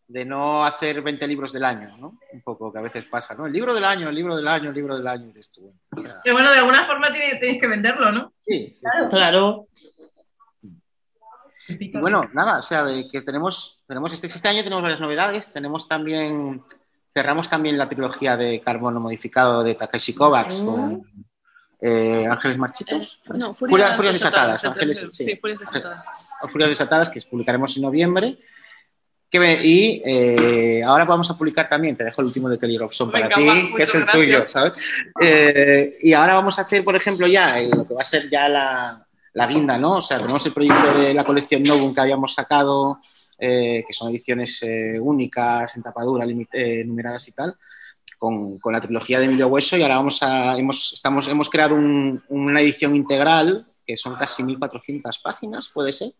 [0.06, 2.18] de no hacer 20 libros del año, ¿no?
[2.32, 3.46] Un poco que a veces pasa, ¿no?
[3.46, 5.72] El libro del año, el libro del año, el libro del año, y dices tú,
[5.92, 8.32] bueno, Pero bueno, de alguna forma tiene- tenéis que venderlo, ¿no?
[8.46, 9.08] sí, sí, sí.
[9.10, 9.66] Claro.
[11.66, 15.50] Y bueno, nada, o sea, de que tenemos, tenemos este, este año tenemos varias novedades,
[15.52, 16.62] tenemos también
[17.12, 20.66] cerramos también la trilogía de carbono modificado de Takashi Kovacs Mm.
[20.66, 21.02] con
[21.80, 23.20] eh, Ángeles Marchitos.
[23.26, 24.62] Eh, no, Furias, Furias desatadas.
[24.62, 25.36] desatadas, Ángeles, sí, sí.
[25.36, 26.30] Furias desatadas.
[26.42, 28.38] o Furias Desatadas, que publicaremos en noviembre.
[29.34, 32.78] Que me- y eh, ahora vamos a publicar también, te dejo el último de Kelly
[32.78, 33.42] Robson para ti,
[33.76, 34.44] que es el tuyo.
[34.46, 34.74] ¿sabes?
[35.20, 38.30] Eh, y ahora vamos a hacer, por ejemplo, ya eh, lo que va a ser
[38.30, 39.96] ya la, la guinda, ¿no?
[39.96, 43.00] O sea, tenemos el proyecto de la colección Novum que habíamos sacado,
[43.36, 44.64] eh, que son ediciones
[45.00, 47.56] únicas, en tapadura, eh, numeradas y tal,
[48.16, 51.74] con, con la trilogía de Emilio Hueso, y ahora vamos a, hemos, estamos, hemos creado
[51.74, 56.12] un- una edición integral, que son casi 1.400 páginas, puede ser.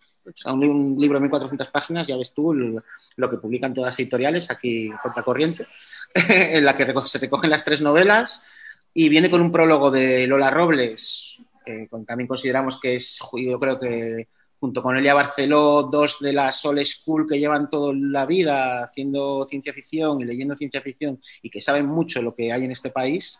[0.47, 4.51] Un, un libro de 1.400 páginas, ya ves tú lo que publican todas las editoriales,
[4.51, 5.67] aquí Contracorriente,
[6.15, 8.47] en la que se recogen las tres novelas
[8.95, 13.59] y viene con un prólogo de Lola Robles, que con- también consideramos que es, yo
[13.61, 18.25] creo que junto con Elia Barceló, dos de la Sol School que llevan toda la
[18.25, 22.65] vida haciendo ciencia ficción y leyendo ciencia ficción y que saben mucho lo que hay
[22.65, 23.39] en este país,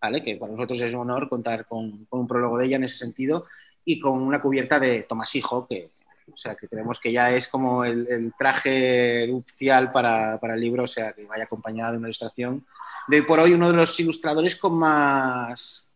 [0.00, 0.22] ¿vale?
[0.22, 2.98] que para nosotros es un honor contar con, con un prólogo de ella en ese
[2.98, 3.46] sentido
[3.84, 5.88] y con una cubierta de Tomás Hijo, que,
[6.32, 10.84] o sea, que creemos que ya es como el, traje nupcial para, para el libro,
[10.84, 12.64] o sea, que vaya acompañada de una ilustración.
[13.08, 15.90] De hoy por hoy, uno de los ilustradores con más,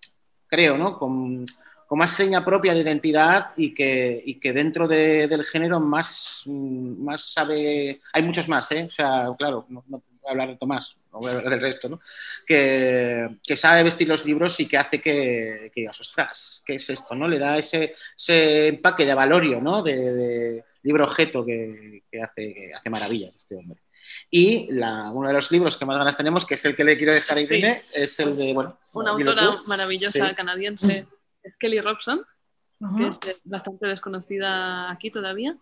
[0.46, 0.98] creo, ¿no?
[0.98, 1.44] Con,
[1.86, 6.42] con más seña propia de identidad y que, y que dentro de- del género más,
[6.46, 8.00] mm, más sabe.
[8.12, 8.84] Hay muchos más, ¿eh?
[8.84, 9.66] O sea, claro,
[10.24, 12.00] voy a hablar de Tomás, no voy a hablar del resto, ¿no?
[12.46, 16.90] Que, que sabe vestir los libros y que hace que, que digas, ostras, ¿qué es
[16.90, 17.14] esto?
[17.14, 17.28] ¿no?
[17.28, 19.82] Le da ese, ese empaque de valorio, ¿no?
[19.82, 23.78] De, de libro objeto que, que hace, que hace maravillas este hombre.
[24.30, 26.96] Y la- uno de los libros que más ganas tenemos, que es el que le
[26.96, 27.46] quiero dejar a Sí.
[27.46, 29.58] Irene, es el de, bueno, Una autora tú.
[29.66, 30.34] maravillosa Sí.
[30.34, 31.06] canadiense
[31.42, 32.24] es Kelly Robson,
[32.98, 35.56] que es de- bastante desconocida aquí todavía.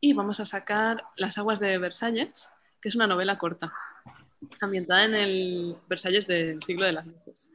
[0.00, 2.50] Y vamos a sacar Las aguas de Versalles,
[2.80, 3.72] que es una novela corta,
[4.60, 7.52] ambientada en el Versalles del siglo de las luces.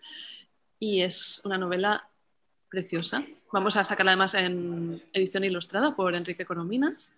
[0.79, 2.07] Y es una novela
[2.69, 3.23] preciosa.
[3.51, 7.13] Vamos a sacarla además en edición ilustrada por Enrique Corominas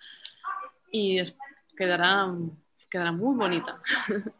[0.91, 1.35] y es-
[1.77, 2.27] quedará,
[2.89, 3.79] quedará muy bonita.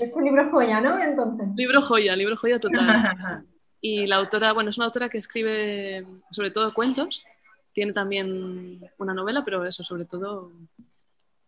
[0.00, 0.96] Este libro joya, ¿no?
[0.98, 1.48] Entonces.
[1.56, 3.44] Libro joya, libro joya total.
[3.80, 7.24] Y la autora, bueno, es una autora que escribe sobre todo cuentos.
[7.72, 10.50] Tiene también una novela, pero eso, sobre todo,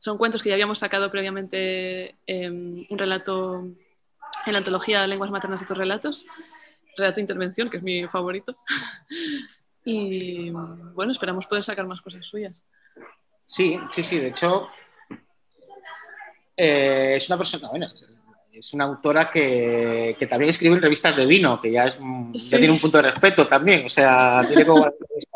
[0.01, 3.61] son cuentos que ya habíamos sacado previamente em, un relato
[4.46, 6.24] en la antología Lenguas Maternas de tus Relatos,
[6.96, 8.57] relato intervención, que es mi favorito.
[9.82, 12.53] Y bueno, esperamos poder sacar más cosas suyas.
[13.40, 14.18] Sí, sí, sí.
[14.18, 14.68] De hecho,
[16.57, 17.86] eh, es una persona, bueno,
[18.53, 22.34] es una autora que, que también escribe en revistas de vino, que ya, es, un-
[22.34, 23.86] ya tiene un punto de respeto también.
[23.86, 24.86] O sea, tiene como.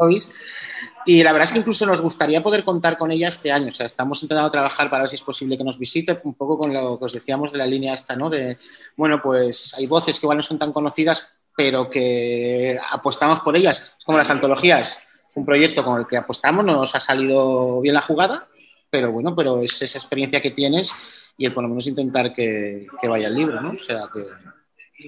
[1.06, 3.68] Y la verdad es que incluso nos gustaría poder contar con ella este año.
[3.68, 6.58] O sea, estamos intentando trabajar para ver si es posible que nos visite, un poco
[6.58, 8.30] con lo que os decíamos de la línea esta, ¿no?
[8.30, 8.58] De,
[8.96, 13.94] bueno, pues hay voces que igual no son tan conocidas, pero que apostamos por ellas.
[13.98, 15.00] Es como las antologías.
[15.36, 18.46] Un proyecto con el que apostamos, no nos ha salido bien la jugada,
[18.88, 20.92] pero bueno, pero es esa experiencia que tienes
[21.36, 23.72] y el por lo menos intentar que, vaya el libro, ¿no?
[23.72, 24.24] O sea, que,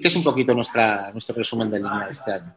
[0.02, 2.56] es un poquito nuestra, nuestro resumen de línea este año.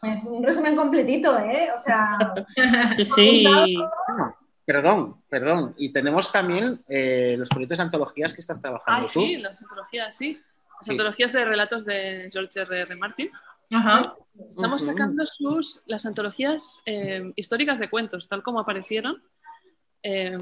[0.00, 1.68] Pues un resumen completito, ¿eh?
[1.78, 2.18] O sea,
[2.96, 3.76] Sí, sí.
[4.64, 5.74] Perdón, perdón.
[5.78, 9.20] Y tenemos también eh, los proyectos de antologías que estás trabajando Ah, tú.
[9.20, 10.34] sí, las antologías, sí.
[10.78, 10.90] Las Sí.
[10.90, 12.80] antologías de relatos de George R.
[12.80, 12.96] R.
[12.96, 13.30] Martin.
[13.70, 14.14] Ajá.
[14.48, 19.22] Estamos sacando sus, las antologías eh, históricas de cuentos, tal como aparecieron.
[20.02, 20.36] Eh,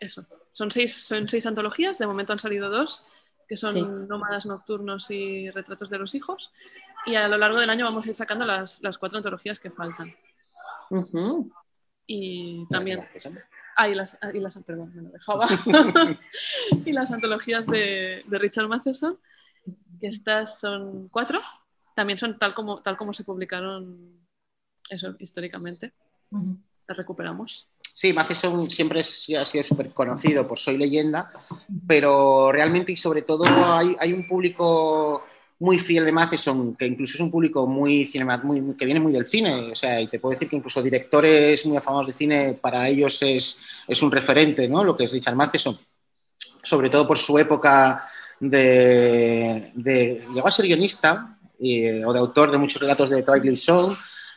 [0.00, 0.26] eso.
[0.52, 3.04] Son seis, son seis antologías, de momento han salido dos,
[3.48, 3.82] que son Sí.
[4.08, 6.52] Nómadas Nocturnos y Retratos de los Hijos.
[7.06, 9.70] Y a lo largo del año vamos a ir sacando las, las cuatro antologías que
[9.70, 10.14] faltan.
[12.06, 13.06] Y también.
[13.76, 15.46] Ah, y las, ah, y las- perdón, me lo dejaba.
[16.84, 19.18] y las antologías de, de Richard Matheson,
[20.00, 21.40] que estas son cuatro,
[21.96, 24.20] también son tal como, tal como se publicaron
[24.88, 25.92] eso históricamente.
[26.86, 27.66] Las recuperamos.
[27.94, 31.30] Sí, Matheson siempre es- ha sido súper conocido por Soy Leyenda,
[31.86, 35.24] pero realmente y sobre todo hay, hay un público
[35.64, 38.08] muy fiel de Matheson, que incluso es un público muy,
[38.42, 41.64] muy que viene muy del cine, o sea, y te puedo decir que incluso directores
[41.66, 44.84] muy afamados de cine, para ellos es, es un referente, ¿no?
[44.84, 45.78] Lo que es Richard Matheson,
[46.62, 48.06] sobre todo por su época
[48.38, 49.72] de...
[49.74, 53.94] de llegó a ser guionista eh, o de autor de muchos relatos de Twilight Zone,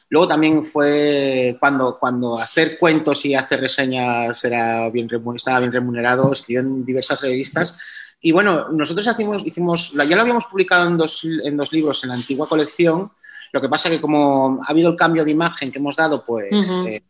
[0.10, 6.32] Luego también fue cuando, cuando hacer cuentos y hacer reseñas era bien, estaba bien remunerado,
[6.32, 7.78] escribió en diversas revistas.
[8.22, 12.10] Y bueno, nosotros hicimos, hicimos ya lo habíamos publicado en dos, en dos libros en
[12.10, 13.12] la antigua colección.
[13.54, 16.70] Lo que pasa que como ha habido el cambio de imagen que hemos dado, pues
[16.70, 16.88] Ujú.
[16.88, 17.04] eh,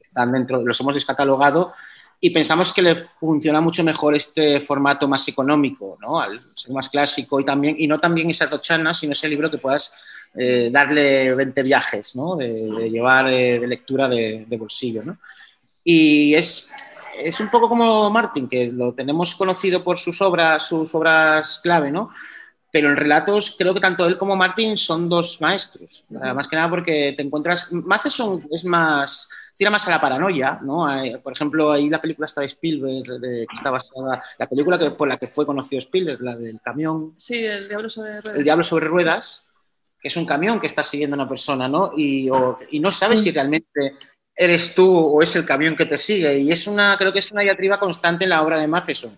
[0.00, 1.72] están dentro, los hemos descatalogado
[2.24, 6.20] y pensamos que le funciona mucho mejor este formato más económico, ¿no?
[6.20, 9.58] Al ser más clásico y también, y no también esa tochana, sino ese libro que
[9.58, 9.92] puedas
[10.34, 12.36] eh, darle 20 viajes, ¿no?
[12.36, 15.18] De, de llevar eh, de lectura de, de bolsillo, ¿no?
[15.82, 16.72] Y es,
[17.16, 21.90] es un poco como Martin, que lo tenemos conocido por sus obras, sus obras clave,
[21.90, 22.10] ¿no?
[22.70, 26.04] Pero en relatos creo que tanto él como Martin son dos maestros.
[26.08, 27.70] Más que nada porque te encuentras...
[27.70, 29.28] Matheson es más...
[29.58, 30.86] tira más a la paranoia, ¿no?
[30.86, 34.22] Hay- Por ejemplo, ahí la película está de Spielberg, de- que está basada...
[34.38, 37.90] La película que, por la que fue conocido Spielberg, la del camión, Sí, el diablo
[37.90, 38.38] sobre ruedas.
[38.38, 39.44] el diablo sobre ruedas,
[40.00, 41.92] que es un camión que está siguiendo a una persona, ¿no?
[41.94, 43.96] Y, o- y no sabes si realmente
[44.34, 46.38] eres tú o es el camión que te sigue.
[46.38, 49.16] Y es una, creo que es una diatriba constante en la obra de Matheson,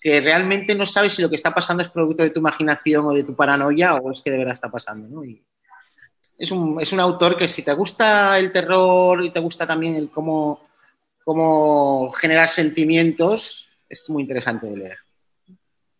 [0.00, 3.12] que realmente no sabes si lo que está pasando es producto de tu imaginación o
[3.12, 5.24] de tu paranoia o es que de verdad está pasando, ¿no?
[5.24, 5.42] Y
[6.38, 9.94] es un, es un autor que si te gusta el terror y te gusta también
[9.96, 10.66] el cómo,
[11.24, 14.98] cómo generar sentimientos, es muy interesante de leer.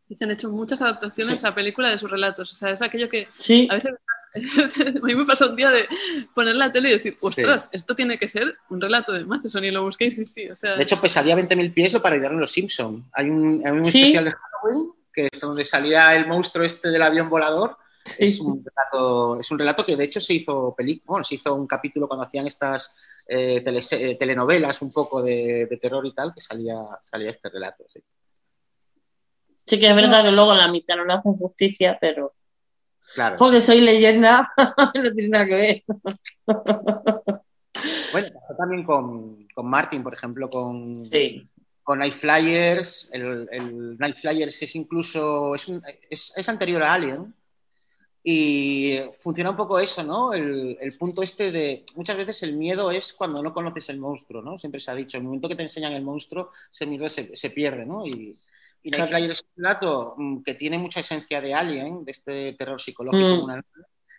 [0.08, 1.46] Y se han hecho muchas adaptaciones Sí.
[1.46, 2.52] a película de sus relatos.
[2.52, 3.92] O sea, es aquello que Sí, a veces
[5.00, 5.86] a mí me pasó un día de
[6.34, 7.26] poner la tele y decir, Sí.
[7.26, 10.50] ostras, esto tiene que ser un relato de Matheson y lo busqué y sí, sí.
[10.50, 13.04] O sea, De hecho, pesadilla 20.000 pies lo parodiaron los Simpson.
[13.12, 14.00] Hay un, hay un Sí.
[14.00, 17.76] especial de Halloween que es donde salía el monstruo este del avión volador.
[18.18, 21.54] Es, un relato, es un relato que de hecho se hizo película, bueno, se hizo
[21.54, 26.34] un capítulo cuando hacían estas eh, eh, telenovelas un poco de, de terror y tal,
[26.34, 27.84] que salía, salía este relato.
[27.88, 28.00] sí.
[29.64, 32.34] sí que es verdad que luego en la mitad no le hacen justicia, pero
[33.14, 33.36] Claro.
[33.36, 34.52] porque soy leyenda,
[34.94, 35.84] no tiene nada que ver.
[38.12, 41.42] Bueno, pasó también con, con Martin, por ejemplo, con, Sí.
[41.82, 43.10] con Night Flyers.
[43.12, 47.34] El, el Night Flyers es incluso, es, un- es- es anterior a Alien.
[48.22, 50.32] Y funciona un poco eso, ¿no?
[50.32, 54.40] El, el punto este de, muchas veces el miedo es cuando no conoces el monstruo,
[54.40, 54.56] ¿no?
[54.56, 57.50] Siempre se ha dicho, el momento que te enseñan el monstruo, ese miedo se, se
[57.50, 58.06] pierde, ¿no?
[58.06, 58.38] Y,
[58.84, 59.08] y Night Claro.
[59.08, 63.26] Flyers es un relato mm, que tiene mucha esencia de Alien, de este terror psicológico.
[63.40, 63.44] Mm.
[63.44, 63.64] una-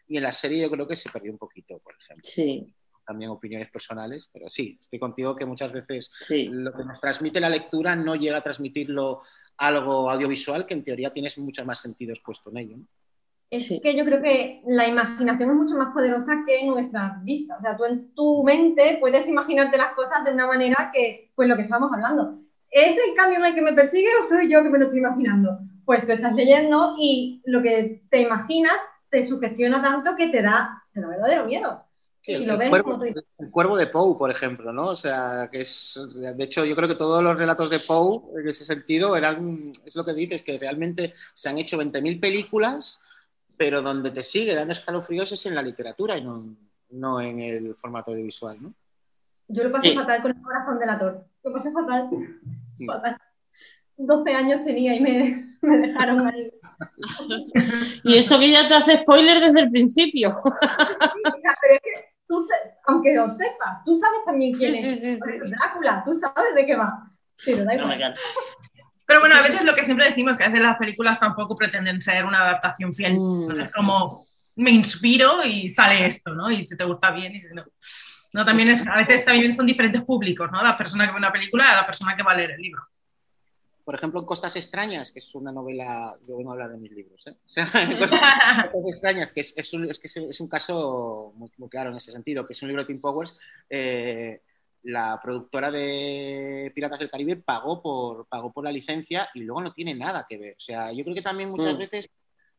[0.07, 2.75] y en la serie yo creo que se perdió un poquito, por ejemplo Sí,
[3.07, 6.47] también opiniones personales, pero sí, estoy contigo que muchas veces sí.
[6.51, 9.21] lo que nos transmite la lectura no llega a transmitirlo
[9.57, 12.77] algo audiovisual que en teoría tienes muchos más sentidos puesto en ello.
[12.77, 12.85] ¿no?
[13.49, 13.79] Es Sí.
[13.79, 17.59] que yo creo que la imaginación es mucho más poderosa que nuestras vistas.
[17.59, 21.47] O sea, tú en tu mente puedes imaginarte las cosas de una manera que, pues
[21.47, 22.41] lo que estamos hablando.
[22.75, 25.59] ¿Es el cambio el que me persigue o soy yo que me lo estoy imaginando?
[25.85, 28.75] Pues tú estás leyendo y lo que te imaginas
[29.09, 31.85] te sugestiona tanto que te da, te da verdadero miedo.
[32.19, 34.87] Sí, el, el cuervo, el cuervo de Poe, por ejemplo, ¿no?
[34.87, 38.49] O sea, que es, de hecho, yo creo que todos los relatos de Poe, en
[38.49, 42.99] ese sentido, eran, es lo que dices, que realmente se han hecho 20.000 películas,
[43.55, 46.57] pero donde te sigue dando escalofríos es en la literatura y no,
[46.89, 48.73] no en el formato audiovisual, ¿no?
[49.47, 49.95] Yo lo pasé Sí.
[49.95, 51.25] fatal con el corazón delator.
[51.43, 52.09] Lo pasé fatal.
[52.77, 52.85] Sí.
[52.85, 53.17] fatal.
[53.97, 56.51] 12 años tenía y me, me dejaron ahí.
[58.03, 60.31] Y eso que ya te hace spoiler desde el principio.
[60.43, 62.45] Pero es que tú,
[62.87, 65.49] aunque lo sepas, tú sabes también quién Sí, es sí, sí, sí.
[65.49, 67.11] Drácula, tú sabes de qué va.
[67.45, 68.15] Pero da igual.
[69.07, 72.01] Pero bueno, a veces lo que siempre decimos, que a veces las películas tampoco pretenden
[72.01, 73.19] ser una adaptación fiel.
[73.19, 73.41] Mm.
[73.43, 76.49] Entonces, como me inspiro y sale esto, ¿no?
[76.49, 77.63] Y si te gusta bien y si no.
[78.35, 80.61] No, también es, a veces también son diferentes públicos, ¿no?
[80.61, 82.83] La persona que ve una película y la persona que va a leer el libro.
[83.85, 86.91] Por ejemplo, en Costas Extrañas, que es una novela, yo vengo a hablar de mis
[86.91, 87.31] libros, ¿eh?
[87.31, 91.49] O sea, en Costas Extrañas, que es, es un, es que es un caso muy,
[91.55, 94.41] muy claro en ese sentido, que es un libro de Tim Powers, eh,
[94.83, 99.71] la productora de Piratas del Caribe pagó por, pagó por la licencia y luego no
[99.71, 100.55] tiene nada que ver.
[100.57, 101.77] O sea, yo creo que también muchas Mm.
[101.77, 102.09] veces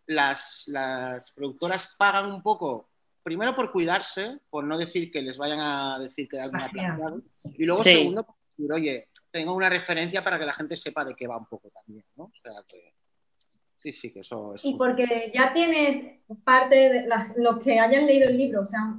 [0.06, 2.88] las, las productoras pagan un poco,
[3.26, 6.96] primero por cuidarse, por no decir que les vayan a decir que alguien ha Plagiado.
[6.96, 7.22] plagiado,
[7.58, 7.90] y luego Sí.
[7.90, 11.36] segundo, por decir, oye, tengo una referencia para que la gente sepa de qué va
[11.36, 12.26] un poco también, ¿no?
[12.26, 12.92] O sea que
[13.74, 14.64] sí, sí, que eso es.
[14.64, 18.64] Y un- porque ya tienes parte de las- los que hayan leído el libro, o
[18.64, 18.94] sea,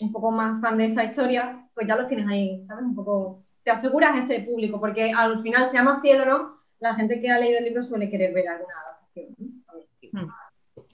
[0.00, 2.84] un poco más fan de esa historia, pues ya los tienes ahí, ¿sabes?
[2.84, 6.94] Un poco, te aseguras ese público, porque al final, sea más fiel o no, la
[6.94, 9.36] gente que ha leído el libro suele querer ver alguna adaptación.
[9.38, 9.47] ¿no?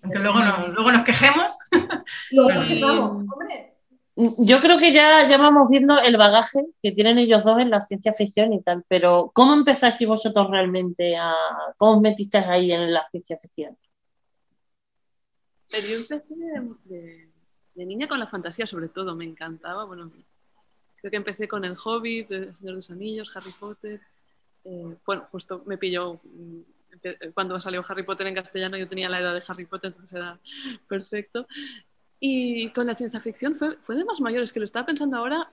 [0.04, 1.56] Aunque luego, no- luego nos quejemos.
[2.30, 3.74] Luego, hombre,
[4.16, 7.80] Yo creo que ya, ya vamos viendo el bagaje que tienen ellos dos en la
[7.80, 11.34] ciencia ficción y tal, pero ¿cómo empezasteis vosotros realmente a...
[11.78, 13.76] ¿Cómo os metisteis ahí en la ciencia ficción?
[15.70, 17.28] Pero yo empecé de, de-
[17.74, 19.84] de niña con la fantasía, sobre todo, me encantaba.
[19.84, 20.08] Bueno,
[21.00, 24.00] creo que empecé con El Hobbit, El Señor de los Anillos, Harry Potter.
[24.64, 26.60] Eh, bueno, justo me pilló mm,
[27.34, 30.38] cuando salió Harry Potter en castellano, yo tenía la edad de Harry Potter, entonces era
[30.88, 31.46] perfecto.
[32.20, 35.50] Y con la ciencia ficción fue, fue de más mayores, que lo estaba pensando ahora.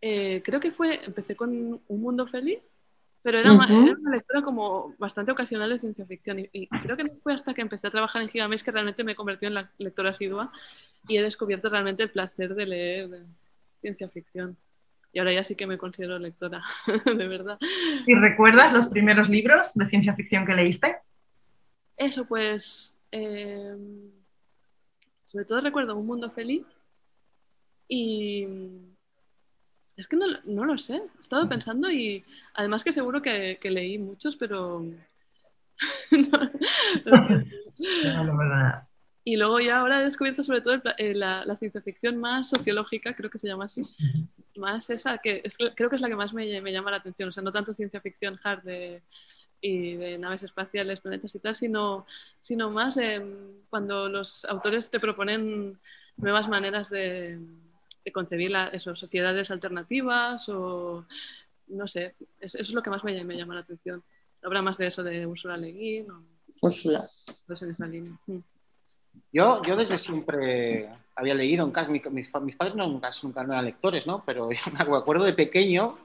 [0.00, 2.60] eh, creo que fue, empecé con Un Mundo Feliz
[3.22, 3.74] Pero era, ma- Ujú.
[3.74, 7.34] era una lectura como bastante ocasional de ciencia ficción y, y creo que no fue
[7.34, 10.52] hasta que empecé a trabajar en Gigamesh que realmente me convertí en la lectora asidua
[11.08, 13.26] y he descubierto realmente el placer de leer
[13.62, 14.56] ciencia ficción.
[15.12, 16.62] Y ahora ya sí que me considero lectora,
[17.04, 17.58] de verdad.
[18.06, 20.96] ¿Y recuerdas los primeros libros de ciencia ficción que leíste?
[21.96, 23.76] Eso pues, eh,
[25.24, 26.64] sobre todo recuerdo Un Mundo Feliz
[27.88, 28.46] y
[29.96, 33.70] es que no, no lo sé, he estado pensando y además que seguro que, que
[33.70, 34.80] leí muchos, pero...
[36.10, 36.50] no.
[37.04, 38.88] No, no.
[39.24, 42.48] Y luego ya ahora he descubierto sobre todo el eh, la, la ciencia ficción más
[42.48, 43.82] sociológica, creo que se llama así,
[44.60, 47.30] más esa, que es, creo que es la que más me, me llama la atención,
[47.30, 49.02] o sea, no tanto ciencia ficción hard de,
[49.60, 52.06] y de naves espaciales, planetas y tal, sino,
[52.40, 53.20] sino más eh,
[53.70, 55.78] cuando los autores te proponen
[56.16, 57.38] nuevas maneras de,
[58.04, 61.04] de concebir la- eso, sociedades alternativas o
[61.68, 64.02] no sé, es- eso es lo que más me, me llama la atención.
[64.42, 66.24] Habrá más de eso de Ursula Le Guin o
[66.62, 67.08] Úrsula.
[67.46, 68.12] cosas en esa línea.
[68.26, 68.38] Mm.
[69.32, 73.44] Yo, yo desde siempre había leído en casa, mi- mis, mis padres no, nunca, nunca
[73.44, 74.22] no eran lectores, ¿no?
[74.24, 75.98] Pero yo me acuerdo de pequeño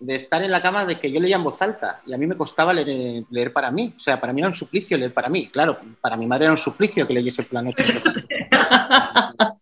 [0.00, 2.26] de estar en la cama de que yo leía en voz alta y a mí
[2.26, 3.94] me costaba leer, leer para mí.
[3.96, 5.48] O sea, para mí era un suplicio leer para mí.
[5.48, 7.82] Claro, para mi madre era un suplicio que leyese el planeta.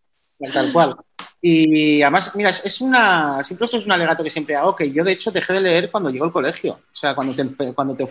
[0.52, 0.96] Tal cual.
[1.40, 5.12] Y además, mira, es- una, eso es un alegato que siempre hago, que yo de
[5.12, 8.04] hecho dejé de leer cuando llegó al colegio, o sea, cuando te, cuando te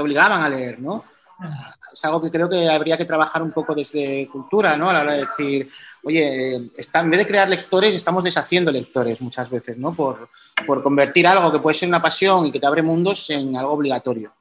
[0.00, 1.04] obligaban a leer, ¿no?
[1.92, 4.88] Es algo que creo que habría que trabajar un poco desde cultura, ¿no?
[4.88, 5.68] A la hora de decir,
[6.04, 9.94] oye, está, en vez de crear lectores, estamos deshaciendo lectores muchas veces, ¿no?
[9.94, 10.28] Por,
[10.66, 13.72] por convertir algo que puede ser una pasión y que te abre mundos en algo
[13.72, 14.32] obligatorio.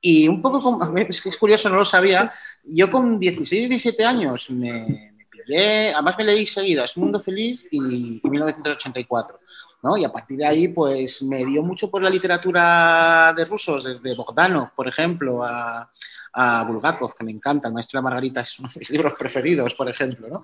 [0.00, 2.32] Y un poco, como- es que es curioso, no lo sabía,
[2.64, 7.20] yo con 16, 17 años me, me pillé, además me leí seguida Es un mundo
[7.20, 9.38] feliz y 1984.
[9.82, 9.96] ¿no?
[9.96, 14.16] Y a partir de ahí, pues me dio mucho por la literatura de rusos, desde
[14.16, 15.88] Bogdanov, por ejemplo, a,
[16.32, 19.74] a Bulgakov, que me encanta, el maestro de Margarita es uno de mis libros preferidos,
[19.74, 20.28] por ejemplo.
[20.28, 20.42] ¿no?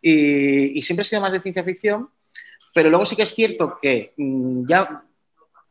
[0.00, 2.10] Y, siempre he sido más de ciencia ficción,
[2.74, 5.02] pero luego sí que es cierto que mm, ya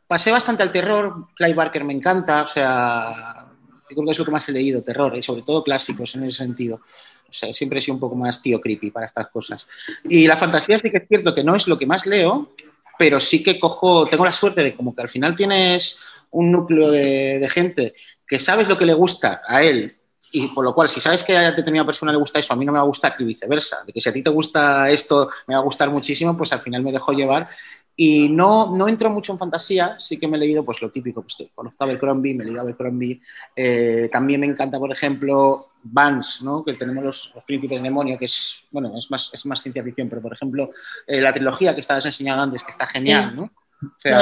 [0.08, 3.48] pasé bastante al terror, Clive Barker me encanta, o sea,
[3.90, 6.24] yo creo que es lo que más he leído, terror, y sobre todo clásicos en
[6.24, 6.82] ese sentido.
[7.28, 9.68] O sea, siempre he sido un poco más tío creepy para estas cosas.
[10.04, 12.54] Y la fantasía sí que es cierto que no es lo que más leo,
[13.00, 16.00] pero sí que cojo, tengo la suerte de como que al final tienes
[16.32, 17.94] un núcleo de gente
[18.32, 19.94] que sabes lo que le gusta a él
[20.32, 22.64] y por lo cual si sabes que a determinada persona le gusta eso, a mí
[22.64, 25.28] no me va a gustar y viceversa, de que si a ti te gusta esto
[25.48, 27.50] me va a gustar muchísimo, pues al final me dejo llevar.
[27.94, 31.22] Y no, no entro mucho en fantasía, sí que me he leído pues lo típico,
[31.24, 33.22] pues conozco a Abercrombie, me he leído a Abercrombie,
[33.54, 36.64] eh, también me encanta, por ejemplo, Vance, ¿no?
[36.64, 40.08] que tenemos los, los príncipes demonio, que es, bueno, es más, es más ciencia ficción,
[40.08, 40.72] pero por ejemplo,
[41.06, 43.44] eh, la trilogía que estabas enseñando antes, que está genial, ¿no?
[43.84, 44.18] O sea,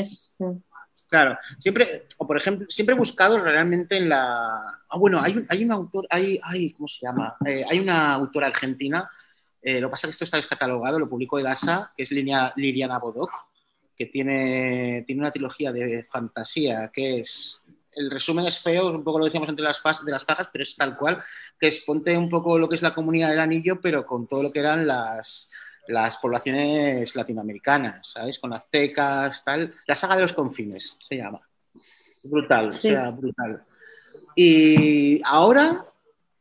[0.00, 0.38] es-
[1.14, 4.80] Claro, siempre, o por ejemplo, siempre he buscado realmente en la.
[4.88, 7.36] Ah, bueno, hay hay un autor, hay, hay, ¿cómo se llama?
[7.46, 9.08] Eh, hay una autora argentina,
[9.62, 12.98] eh, lo que pasa es que esto está descatalogado, lo publicó Edasa, que es Liliana
[12.98, 13.30] Bodoc,
[13.96, 17.60] que tiene, tiene una trilogía de fantasía, que es.
[17.92, 20.74] El resumen es feo, un poco lo decíamos entre las de las fajas, pero es
[20.74, 21.22] tal cual,
[21.60, 24.42] que es ponte un poco lo que es la comunidad del anillo, pero con todo
[24.42, 25.48] lo que eran las,
[25.88, 28.38] las poblaciones latinoamericanas, ¿sabes?
[28.38, 29.74] Con aztecas, tal.
[29.86, 31.40] La saga de los confines se llama.
[32.24, 32.88] Brutal, Sí.
[32.88, 33.64] o sea, brutal.
[34.34, 35.84] Y ahora,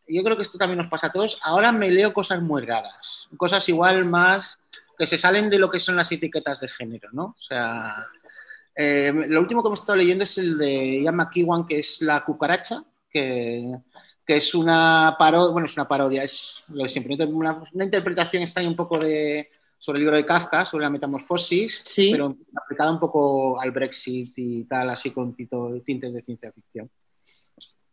[0.07, 3.27] yo creo que esto también nos pasa a todos, ahora me leo cosas muy raras,
[3.37, 4.59] cosas igual más
[4.97, 7.35] que se salen de lo que son las etiquetas de género, ¿no?
[7.37, 7.95] O sea,
[8.75, 12.23] eh, lo último que hemos estado leyendo es el de Ian McEwan, que es La
[12.23, 13.71] cucaracha, que,
[14.25, 18.41] que es una parodia, bueno, es una parodia, es lo de siempre, una, una interpretación
[18.43, 22.09] extraña un poco de, sobre el libro de Kafka, sobre la metamorfosis, Sí.
[22.11, 26.89] pero aplicada un poco al Brexit y tal, así con tito- tintes de ciencia ficción.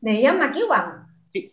[0.00, 1.06] De Ian McEwan.
[1.32, 1.52] Sí.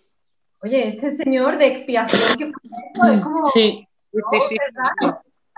[0.62, 3.50] Oye, este señor de expiación que es como.
[3.52, 3.84] Sí,
[4.32, 4.56] Sí, sí,
[5.02, 5.08] sí.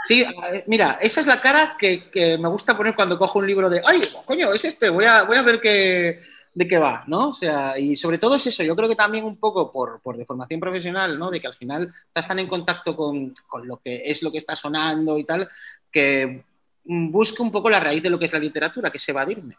[0.08, 0.26] Sí,
[0.66, 3.82] mira, esa es la cara que, que me gusta poner cuando cojo un libro de,
[3.86, 6.22] ay, coño, es este, voy a, voy a ver qué,
[6.60, 7.30] de qué va, ¿no?
[7.30, 10.18] O sea, y sobre todo es eso, yo creo que también un poco por, por
[10.18, 11.32] deformación profesional, ¿no?
[11.32, 14.40] De que al final estás tan en contacto con, con lo que es lo que
[14.40, 15.48] está sonando y tal,
[15.90, 16.44] que
[16.84, 19.56] busco un poco la raíz de lo que es la literatura, que es evadirme.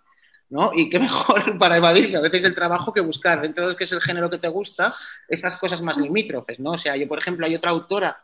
[0.50, 0.72] ¿no?
[0.74, 3.84] Y qué mejor para evadirme a veces el trabajo que buscar dentro de lo que
[3.84, 4.94] es el género que te gusta,
[5.26, 6.72] esas cosas más limítrofes, ¿no?
[6.72, 8.22] O sea, yo, por ejemplo, hay otra autora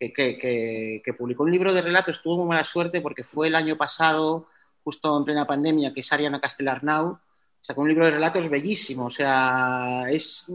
[0.00, 3.48] que, que, que, que publicó un libro de relatos, tuvo muy mala suerte porque fue
[3.48, 4.48] el año pasado,
[4.84, 7.18] justo en plena pandemia, que es Ariana Castellarnau,
[7.66, 10.46] sacó un libro de relatos bellísimo, o sea, es,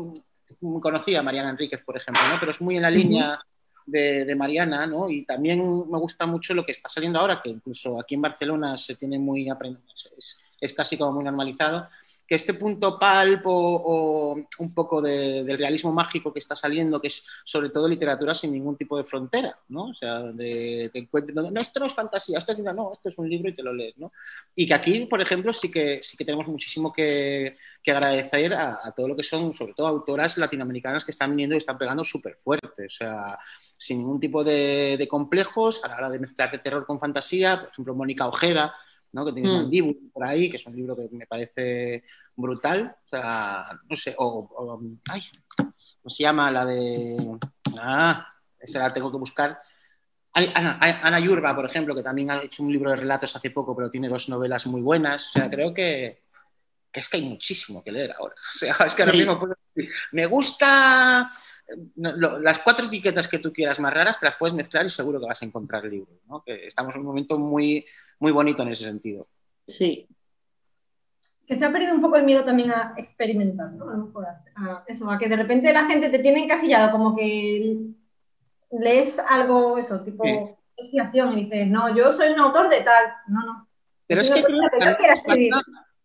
[0.62, 2.40] muy conocida Mariana Enríquez, por ejemplo, ¿no?
[2.40, 3.38] Pero es muy en la línea
[3.86, 5.10] de, de, Mariana, ¿no?
[5.10, 8.78] Y también me gusta mucho lo que está saliendo ahora, que incluso aquí en Barcelona
[8.78, 9.84] se tiene muy aprendido,
[10.18, 11.90] es, es casi como muy normalizado,
[12.32, 17.28] que este punto palp o, un poco del realismo mágico que está saliendo, que es
[17.44, 19.88] sobre todo literatura sin ningún tipo de frontera, ¿no?
[19.88, 23.18] O sea, donde te encuentres, no, esto no es fantasía, esto es, no, esto es
[23.18, 24.14] un libro y te lo lees, ¿no?
[24.56, 29.10] Y que aquí, por ejemplo, sí que, sí que tenemos muchísimo que, agradecer a, todo
[29.10, 32.86] lo que son, sobre todo, autoras latinoamericanas que están viniendo y están pegando súper fuerte,
[32.86, 33.38] o sea,
[33.78, 37.60] sin ningún tipo de, de complejos a la hora de mezclar de terror con fantasía,
[37.60, 38.74] por ejemplo, Mónica Ojeda,
[39.14, 39.26] ¿no?
[39.26, 40.12] que tiene un mm.
[40.12, 42.04] por ahí, que es un libro que me parece
[42.36, 42.96] brutal.
[43.06, 45.22] O sea, no sé, o, ay,
[45.58, 46.52] ¿cómo se llama?
[46.52, 47.16] La de.
[47.78, 48.28] Ah,
[48.60, 49.60] esa la tengo que buscar.
[50.34, 53.76] Ana, Ana, Yurba, por ejemplo, que también ha hecho un libro de relatos hace poco,
[53.76, 55.28] pero tiene dos novelas muy buenas.
[55.28, 56.24] O sea, creo que,
[56.94, 58.36] es que hay muchísimo que leer ahora.
[58.56, 61.32] O sea, es que ahora mismo puedo decir, me gusta
[61.96, 65.28] las cuatro etiquetas que tú quieras más raras, te las puedes mezclar y seguro que
[65.28, 66.20] vas a encontrar libros.
[66.28, 66.44] ¿no?
[66.44, 67.86] Que estamos en un momento muy,
[68.22, 69.28] muy bonito en ese sentido.
[69.68, 70.08] Sí.
[71.46, 73.90] Que se ha perdido un poco el miedo también a experimentar, ¿no?
[73.90, 77.16] A lo mejor a, eso, a que de repente la gente te tiene encasillado, como
[77.16, 77.78] que
[78.72, 80.24] lees algo, eso, tipo
[80.78, 83.14] investigación y dices, no, yo soy un autor de tal.
[83.28, 83.68] No, no.
[84.08, 84.44] Pero es que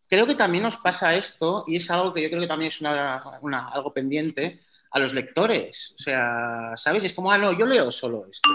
[0.08, 2.82] creo, que también nos pasa esto, y es algo que yo creo que también es
[2.82, 4.60] algo pendiente,
[4.90, 5.94] a los lectores.
[5.98, 7.04] O sea, ¿sabes?
[7.04, 8.48] Es como, ah, no, yo leo solo esto.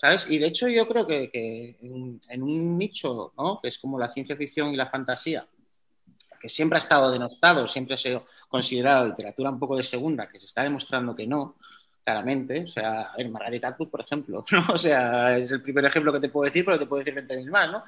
[0.00, 0.30] ¿Sabes?
[0.30, 3.60] Y de hecho yo creo que, en, un nicho, ¿no?
[3.60, 5.46] Que es como la ciencia ficción y la fantasía,
[6.40, 10.38] que siempre ha estado denostado, siempre se ha considerado literatura un poco de segunda, que
[10.38, 11.56] se está demostrando que no,
[12.06, 12.64] claramente.
[12.64, 14.44] O sea, ver, Margaret Atwood, por ejemplo.
[14.72, 17.50] O sea, es el primer ejemplo que te puedo decir, pero te puedo decir 20.000
[17.50, 17.84] más, ¿no?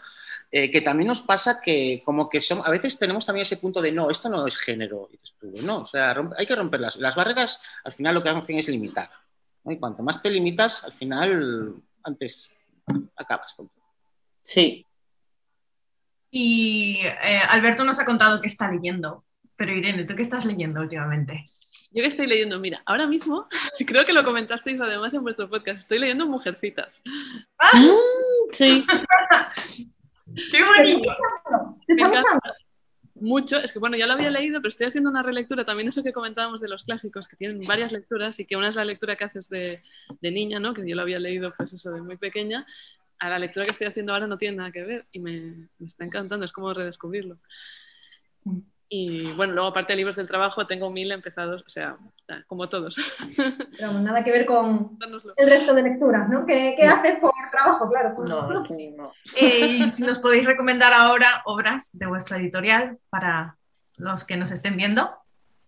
[0.51, 3.81] Eh, que también nos pasa que como que son, a veces tenemos también ese punto
[3.81, 6.97] de no, esto no es género, dices tú, no, o sea, hay que romper las,
[6.97, 9.11] las barreras, al final lo que hacen es limitar.
[9.67, 11.75] Y cuanto más te limitas, al final,
[12.09, 12.51] antes
[13.17, 13.85] acabas con todo.
[14.43, 14.85] Sí.
[16.31, 19.25] Y eh, Alberto nos ha contado que está leyendo,
[19.57, 21.45] pero Irene, ¿tú qué estás leyendo últimamente?
[21.91, 23.47] Yo que estoy leyendo, mira, ahora mismo,
[23.87, 27.03] creo que lo comentasteis además en vuestro podcast, estoy leyendo Mujercitas.
[27.59, 27.79] ¡Ah!
[27.79, 28.85] Mm, sí.
[30.51, 31.11] ¡Qué bonito!
[31.89, 32.41] Me encanta
[33.21, 33.59] mucho.
[33.59, 35.65] Es que bueno, ya lo había leído, pero estoy haciendo una relectura.
[35.65, 38.77] También eso que comentábamos de los clásicos, que tienen varias lecturas y que una es
[38.77, 39.83] la lectura que haces de,
[40.21, 40.75] de niña, ¿no?
[40.75, 42.67] Que yo lo había leído, pues eso, de muy pequeña.
[43.19, 45.87] A la lectura que estoy haciendo ahora no tiene nada que ver y me, me
[45.87, 47.39] está encantando, es como redescubrirlo.
[48.45, 48.61] Mm.
[48.91, 51.99] Y bueno, luego aparte de libros del trabajo tengo mil empezados, o sea,
[52.47, 52.97] como todos.
[53.77, 54.99] Pero nada que ver con
[55.37, 56.47] el resto de lecturas, ¿no?
[56.47, 57.33] ¿Qué, haces por
[57.63, 57.89] trabajo?
[57.89, 58.15] Claro.
[58.25, 58.49] No,
[58.97, 59.13] no.
[59.37, 63.57] Eh, y si nos podéis recomendar ahora obras de vuestra editorial para
[63.97, 65.11] los que nos estén viendo.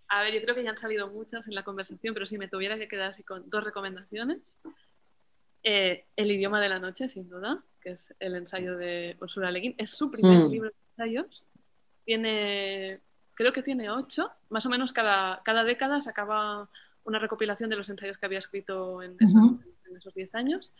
[0.09, 2.49] A ver, yo creo que ya han salido muchas en la conversación, pero si me
[2.49, 4.59] tuviera que quedar así con dos recomendaciones.
[5.63, 9.61] Eh, el idioma de la noche, sin duda, que es el ensayo de Ursula Le
[9.61, 9.75] Guin.
[9.79, 10.51] Es su primer mm.
[10.51, 11.47] libro de ensayos.
[12.05, 13.01] Tiene
[13.41, 16.69] creo que tiene ocho, más o menos cada, cada década sacaba
[17.05, 19.17] una recopilación de los ensayos que había escrito en,
[19.97, 20.75] esos diez años.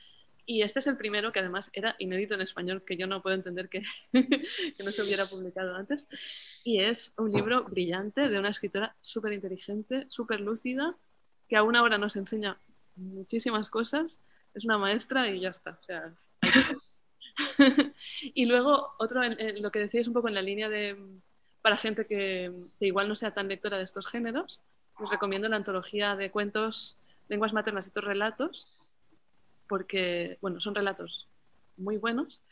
[0.51, 3.37] Y este es el primero que además era inédito en español, que yo no puedo
[3.37, 6.09] entender que, que no se hubiera publicado antes.
[6.65, 10.97] Y es un libro brillante de una escritora súper inteligente, súper lúcida,
[11.49, 12.59] que a una hora nos enseña
[12.97, 14.19] muchísimas cosas.
[14.53, 15.79] Es una maestra y ya está.
[15.81, 16.13] O sea,
[18.35, 19.21] y luego, otro,
[19.61, 20.97] lo que decíais un poco en la línea de,
[21.63, 24.63] para gente que, igual no sea tan lectora de estos géneros,
[24.99, 26.97] os recomiendo la antología de cuentos,
[27.29, 28.90] lenguas maternas y otros relatos,
[29.71, 31.29] porque, bueno, son relatos
[31.77, 32.43] muy buenos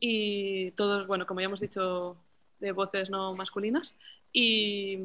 [0.00, 2.16] y todos, bueno, como ya hemos dicho,
[2.58, 3.96] de voces no masculinas
[4.32, 4.98] y,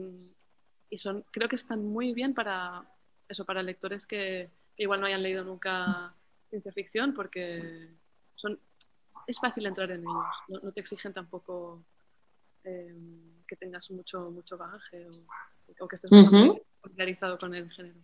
[0.97, 2.83] son, creo que están muy bien para
[3.27, 6.15] eso, para lectores que, igual no hayan leído nunca
[6.49, 7.91] ciencia ficción, porque
[8.33, 8.59] son,
[9.27, 11.83] es fácil entrar en ellos, no, te exigen tampoco
[12.63, 12.95] eh,
[13.47, 15.05] que tengas mucho, mucho bagaje
[15.79, 17.99] o, que estés muy familiarizado con el género.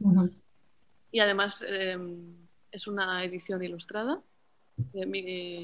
[1.12, 2.45] Y además em,
[2.76, 4.20] es una edición ilustrada.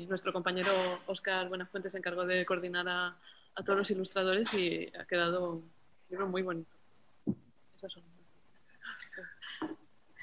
[0.08, 0.72] Nuestro compañero
[1.08, 3.18] Oscar Buenafuente se encargó de coordinar a,
[3.66, 5.72] todos los ilustradores y ha quedado un
[6.10, 6.72] libro muy bonito.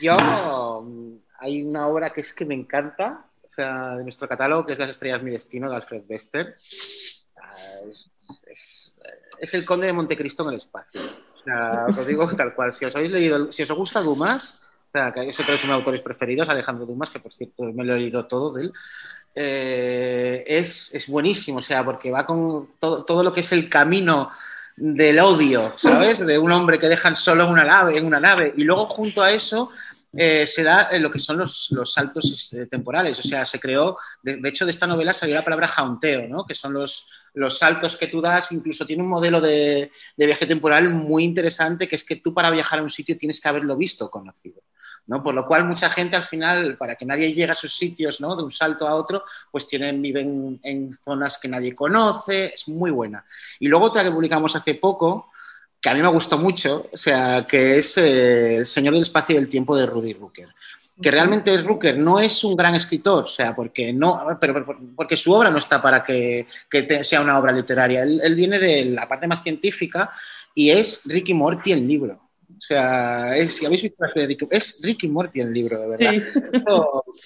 [0.01, 0.17] Yo,
[1.39, 4.79] hay una obra que es que me encanta, o sea, de nuestro catálogo, que es
[4.79, 6.57] Las estrellas mi destino, de Alfred Bester.
[7.37, 7.81] Ah,
[8.47, 8.89] es
[9.41, 11.01] es el conde de Montecristo en el espacio.
[11.35, 12.73] Os lo digo tal cual.
[12.73, 14.58] Si os habéis leído, si os gusta Dumas,
[14.93, 17.95] sea, que es otro de mis autores preferidos, Alejandro Dumas, que por cierto me lo
[17.95, 18.73] he leído todo de él,
[19.35, 23.69] eh, es, es, buenísimo, o sea, porque va con todo, todo, lo que es el
[23.69, 24.31] camino
[24.77, 26.25] del odio, ¿sabes?
[26.25, 28.55] De un hombre que dejan solo en una nave, en una nave.
[28.57, 29.71] Y luego junto a eso
[30.13, 33.19] eh, se da en lo que son los, los saltos eh, temporales.
[33.19, 36.47] O sea, se creó, de, de hecho, de esta novela salió la palabra jaunteo, ¿no?
[36.47, 40.47] que son los, los saltos que tú das, incluso tiene un modelo de, de, viaje
[40.47, 43.77] temporal muy interesante, que es que tú para viajar a un sitio tienes que haberlo
[43.77, 44.63] visto, conocido.
[45.09, 45.23] ¿No?
[45.23, 48.37] Por lo cual mucha gente al final, para que nadie llegue a sus sitios ¿no?
[48.37, 52.91] de un salto a otro, pues tienen, viven en zonas que nadie conoce, es muy
[52.91, 53.25] buena.
[53.59, 55.31] Y luego otra que publicamos hace poco,
[55.81, 59.35] que a mí me gustó mucho, o sea, que es eh, El Señor del Espacio
[59.35, 60.49] y el Tiempo de Rudy Rucker
[61.01, 65.33] que realmente Rucker no es un gran escritor, o sea, porque, no, pero, porque su
[65.33, 68.03] obra no está para que, que te, sea una obra literaria.
[68.03, 70.11] Él, él, viene de la parte más científica
[70.55, 72.28] y es Ricky Morty el libro.
[72.51, 75.81] O sea, es, si habéis visto la serie de Ricky, es Ricky Morty el libro,
[75.81, 76.13] de verdad.
[76.13, 76.41] Sí.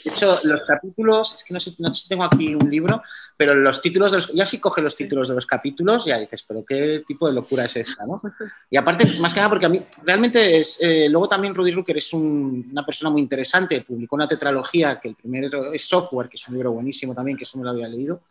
[0.04, 3.02] De hecho, los capítulos, es que no sé, no sé, tengo aquí un libro,
[3.36, 6.44] pero los títulos, de los, ya si coge los títulos de los capítulos, ya dices,
[6.46, 8.20] pero qué tipo de locura es esta, ¿no?
[8.68, 11.96] Y aparte, más que nada, porque a mí, realmente, es, eh, luego también Rudy Rucker
[11.96, 16.36] es un, una persona muy interesante, publicó una tetralogía, que el primero es Software, que
[16.36, 18.22] es un libro buenísimo también, que eso no lo había leído,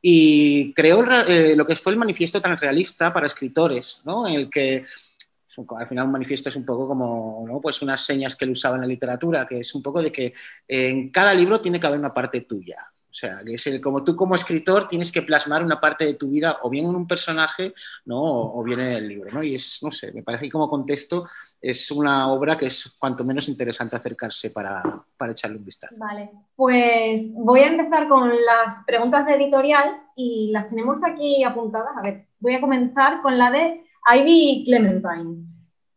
[0.00, 4.26] y creó eh, lo que fue el manifiesto tan realista para escritores, ¿no?
[4.26, 4.86] En el que
[5.78, 8.82] al final un manifiesto es un poco como pues unas señas que él usaba en
[8.82, 10.34] la literatura, que es un poco de que
[10.66, 12.90] en cada libro tiene que haber una parte tuya.
[13.10, 16.14] O sea, que es el, como tú como escritor tienes que plasmar una parte de
[16.14, 17.74] tu vida o bien en un personaje
[18.04, 18.22] ¿no?
[18.22, 19.32] o, o bien en el libro.
[19.32, 19.42] ¿no?
[19.42, 21.28] Y es, no sé, me parece que como contexto
[21.60, 25.96] es una obra que es cuanto menos interesante acercarse para, para echarle un vistazo.
[25.98, 31.96] Vale, pues voy a empezar con las preguntas de editorial y las tenemos aquí apuntadas.
[31.96, 35.44] A ver, voy a comenzar con la de Ivy Clementine,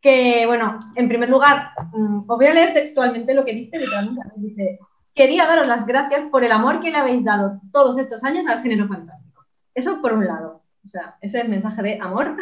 [0.01, 4.79] que, bueno, en primer lugar, os voy a leer textualmente lo que dice, literalmente, dice,
[5.15, 8.61] quería daros las gracias por el amor que le habéis dado todos estos años al
[8.61, 9.45] género fantástico.
[9.73, 12.35] Eso por un lado, o sea, ese es el mensaje de amor.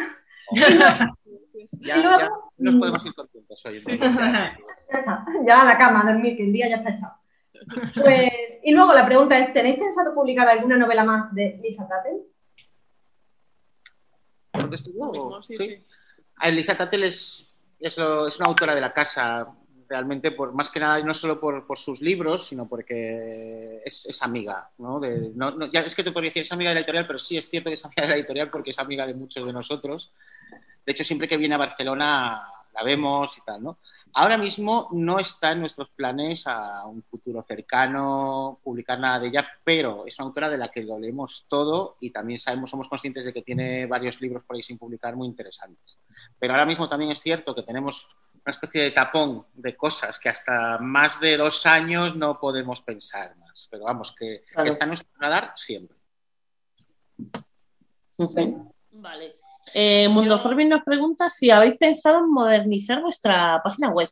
[0.52, 1.14] ya,
[1.54, 3.80] y luego, ya nos podemos ir contentos hoy.
[3.80, 3.98] Sí.
[3.98, 4.56] ya
[4.90, 7.14] está, ya a la cama a dormir, que el día ya está echado.
[7.94, 8.32] Pues,
[8.64, 11.86] y luego la pregunta es, ¿tenéis pensado publicar alguna novela más de Lisa
[14.62, 14.74] Tattel?
[14.74, 15.42] estuvo?
[15.42, 15.64] Sí, sí.
[15.64, 15.82] sí.
[16.42, 19.46] Elisa Tattel es, es, lo, es, una autora de la casa,
[19.88, 24.22] realmente, por más que nada, no solo por, por sus libros, sino porque es, es
[24.22, 24.70] amiga.
[24.78, 24.98] ¿no?
[24.98, 27.18] De, no, no, ya es que te podría decir, es amiga de la editorial, pero
[27.18, 29.52] sí es cierto que es amiga de la editorial porque es amiga de muchos de
[29.52, 30.12] nosotros.
[30.84, 32.42] De hecho, siempre que viene a Barcelona
[32.72, 33.78] la vemos y tal, ¿no?
[34.14, 39.48] Ahora mismo no está en nuestros planes a un futuro cercano publicar nada de ella,
[39.64, 43.24] pero es una autora de la que lo leemos todo y también sabemos, somos conscientes
[43.24, 45.98] de que tiene varios libros por ahí sin publicar muy interesantes.
[46.38, 48.06] Pero ahora mismo también es cierto que tenemos
[48.44, 53.36] una especie de tapón de cosas que hasta más de dos años no podemos pensar
[53.36, 53.68] más.
[53.70, 54.64] Pero vamos, que, claro.
[54.64, 55.96] que está en nuestro radar siempre.
[58.16, 58.56] Okay.
[58.90, 59.36] Vale.
[59.74, 64.08] Eh, Mundo Forming nos pregunta si habéis pensado en modernizar vuestra página web.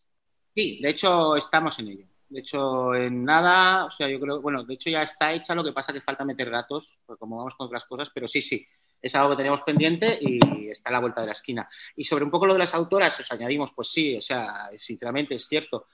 [0.54, 2.06] Sí, de hecho estamos en ello.
[2.28, 5.64] De hecho, en nada, o sea, yo creo, bueno, de hecho ya está hecha, lo
[5.64, 8.64] que pasa que falta meter datos, pues como vamos con otras cosas, pero sí, sí,
[9.02, 11.68] es algo que tenemos pendiente y está a la vuelta de la esquina.
[11.96, 15.34] Y sobre un poco lo de las autoras, os añadimos, pues sí, o sea, sinceramente
[15.34, 15.86] es cierto,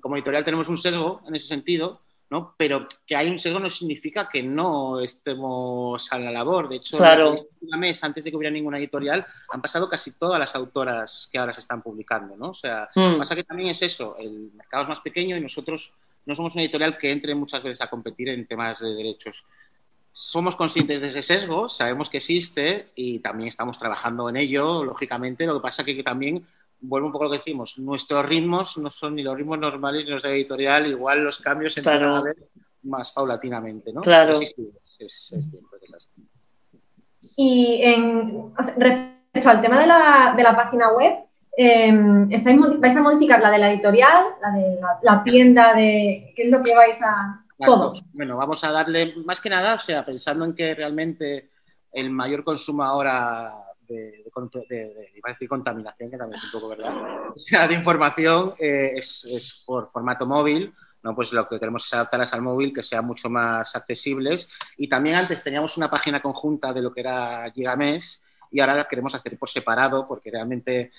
[0.00, 2.54] como editorial tenemos un sesgo en ese sentido, ¿no?
[2.56, 6.68] Pero que hay un sesgo no significa que no estemos a la labor.
[6.68, 7.34] De hecho, claro.
[7.34, 11.38] en mes, antes de que hubiera ninguna editorial, han pasado casi todas las autoras que
[11.38, 12.50] ahora se están publicando, ¿no?
[12.50, 13.18] O sea, mm.
[13.18, 15.94] pasa que también es eso, el mercado es más pequeño y nosotros
[16.26, 19.44] no somos una editorial que entre muchas veces a competir en temas de derechos.
[20.10, 25.44] Somos conscientes de ese sesgo, sabemos que existe y también estamos trabajando en ello, lógicamente.
[25.44, 26.46] Lo que pasa que, que también
[26.86, 30.04] vuelvo un poco a lo que decimos, nuestros ritmos no son ni los ritmos normales
[30.04, 32.16] ni los de editorial, igual los cambios se empiezan claro.
[32.16, 32.36] a ver
[32.84, 34.02] más paulatinamente, ¿no?
[34.02, 34.34] Claro.
[34.34, 36.08] Sí, sí, es, es, tiempo, es
[37.36, 41.14] y en, respecto al tema de la, de la página web,
[41.56, 46.32] eh, ¿estáis, ¿vais a modificar la de la editorial, la de la, la tienda de
[46.36, 47.40] qué es lo que vais a...
[47.56, 48.04] Todos.
[48.12, 51.50] Bueno, vamos a darle más que nada, o sea, pensando en que realmente
[51.92, 54.24] el mayor consumo ahora de,
[55.14, 56.94] iba a decir contaminación, que también es un poco verdad,
[57.36, 60.72] o sea, de información eh, es, es, por formato móvil,
[61.02, 61.14] ¿no?
[61.14, 64.48] Pues lo que queremos es adaptarlas al móvil, que sean mucho más accesibles.
[64.78, 68.20] Y también antes teníamos una página conjunta de lo que era Gigamesh
[68.50, 70.92] y ahora la queremos hacer por separado, porque realmente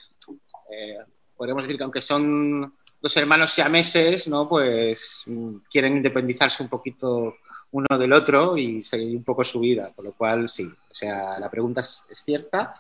[0.72, 0.98] eh,
[1.36, 4.48] podríamos decir que aunque son dos hermanos siameses, ¿no?
[4.48, 7.36] Pues mm, quieren independizarse un poquito
[7.76, 11.38] uno del otro y seguir un poco su vida, con lo cual sí, o sea,
[11.38, 12.74] la pregunta es, es cierta,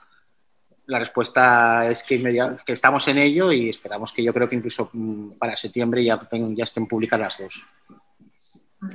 [0.85, 2.21] la respuesta es que,
[2.65, 6.25] que, estamos en ello y esperamos que yo creo que incluso mm, para septiembre ya,
[6.31, 7.67] ya estén públicas las dos.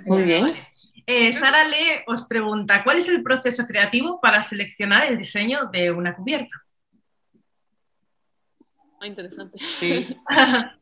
[0.06, 0.46] Muy bien.
[1.06, 5.90] Eh, Sara Le os pregunta, ¿cuál es el proceso creativo para seleccionar el diseño de
[5.90, 6.64] una cubierta?
[9.00, 9.58] Ah, interesante.
[9.58, 10.16] Sí.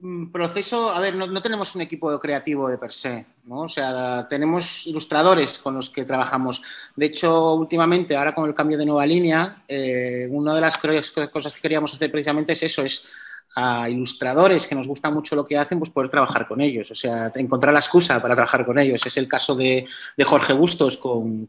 [0.00, 3.62] Mm, proceso, a ver, no, no, tenemos un equipo creativo de per se, ¿no?
[3.62, 6.62] O sea, tenemos ilustradores con los que trabajamos.
[6.94, 11.52] De hecho, últimamente, ahora con el cambio de nueva línea, eh, una de las cosas
[11.54, 13.08] que queríamos hacer precisamente es eso, es
[13.56, 16.94] a ilustradores que nos gusta mucho lo que hacen, pues poder trabajar con ellos, o
[16.94, 19.04] sea, encontrar la excusa para trabajar con ellos.
[19.04, 19.86] Es el caso de,
[20.24, 21.48] Jorge Bustos, con,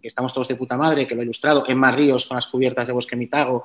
[0.00, 2.86] que estamos todos de puta madre, que lo ha ilustrado, Emma Ríos con las cubiertas
[2.86, 3.64] de Bosque Mitago,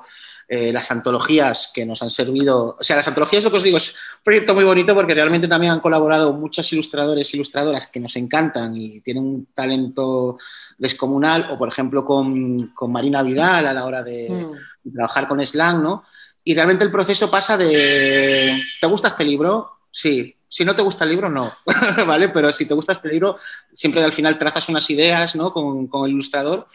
[0.50, 3.76] eh, las antologías que nos han servido, o sea, las antologías, lo que os digo,
[3.76, 8.00] es un proyecto muy bonito porque realmente también han colaborado muchos ilustradores e ilustradoras que
[8.00, 10.38] nos encantan y tienen un talento
[10.78, 14.52] descomunal, o por ejemplo con, con Marina Vidal a la hora de, mm.
[14.84, 16.04] de trabajar con Slang, ¿no?
[16.42, 19.80] Y realmente el proceso pasa de, ¿te gusta este libro?
[19.90, 20.34] Sí.
[20.48, 21.52] Si no te gusta el libro, no,
[22.06, 22.30] ¿vale?
[22.30, 23.36] Pero si te gusta este libro,
[23.70, 25.50] siempre al final trazas unas ideas, ¿no?
[25.50, 26.68] Con, con el ilustrador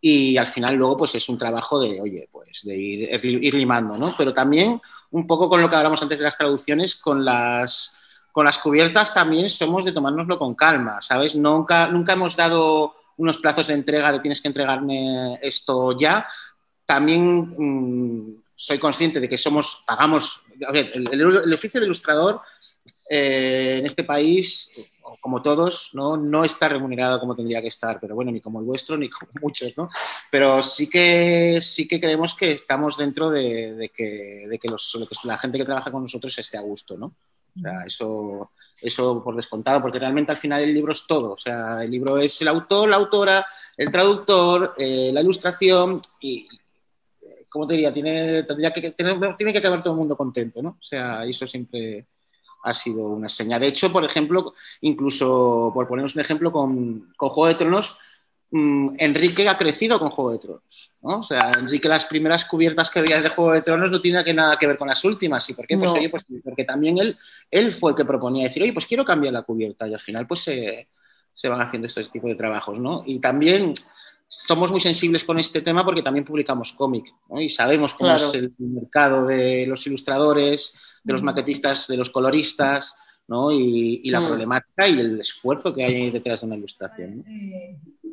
[0.00, 3.98] y al final luego pues es un trabajo de, oye, pues de ir, ir, limando,
[3.98, 4.14] ¿no?
[4.16, 4.80] Pero también
[5.10, 7.94] un poco con lo que hablamos antes de las traducciones, con las,
[8.32, 11.34] con las cubiertas también somos de tomárnoslo con calma, ¿sabes?
[11.34, 16.26] Nunca, nunca hemos dado unos plazos de entrega de tienes que entregarme esto ya.
[16.86, 20.42] También mmm, soy consciente de que somos, pagamos,
[20.72, 22.40] el, el, el oficio de ilustrador
[23.12, 24.70] eh, en este país,
[25.20, 26.16] como todos, ¿no?
[26.16, 29.30] no está remunerado como tendría que estar, pero bueno, ni como el vuestro ni como
[29.40, 29.90] muchos, ¿no?
[30.30, 34.96] Pero sí que, sí que creemos que estamos dentro de, de, que, de que, los,
[34.98, 37.14] de que, la gente que trabaja con nosotros esté a gusto, ¿no?
[37.56, 41.36] O sea, eso, eso por descontado, porque realmente al final el libro es todo, o
[41.36, 43.46] sea, el libro es el autor, la autora,
[43.76, 46.46] el traductor, eh, la ilustración y,
[47.48, 47.92] ¿cómo te diría?
[47.92, 50.70] Tiene, tendría que, tener, tiene que acabar todo el mundo contento, ¿no?
[50.70, 52.06] O sea, eso siempre
[52.62, 53.60] ha sido una señal.
[53.60, 57.98] De hecho, por ejemplo, incluso, por ponernos un ejemplo, con, con Juego de Tronos,
[58.50, 61.18] mmm, Enrique ha crecido con Juego de Tronos, ¿no?
[61.18, 64.34] O sea, Enrique las primeras cubiertas que veías de Juego de Tronos no tiene que
[64.34, 65.48] nada que ver con las últimas.
[65.48, 65.76] ¿Y por qué?
[65.76, 65.98] Pues, no.
[65.98, 67.16] oye, pues porque también él,
[67.50, 70.26] él fue el que proponía decir, oye, pues quiero cambiar la cubierta y al final
[70.26, 70.88] pues se,
[71.34, 73.02] se van haciendo este tipo de trabajos, ¿no?
[73.06, 73.74] Y también
[74.32, 77.40] somos muy sensibles con este tema porque también publicamos cómic ¿no?
[77.40, 78.28] y sabemos cómo claro.
[78.28, 82.94] es el mercado de los ilustradores, de los maquetistas, de los coloristas
[83.28, 83.52] ¿no?
[83.52, 84.26] y, y, la mm.
[84.26, 87.18] problemática y el esfuerzo que hay detrás de una ilustración.
[87.18, 87.24] ¿no?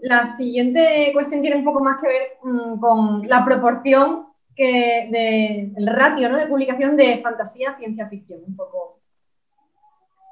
[0.01, 5.71] La siguiente cuestión tiene un poco más que ver mmm, con la proporción que de,
[5.75, 6.37] el ratio ¿no?
[6.37, 8.97] de publicación de fantasía ciencia ficción, un poco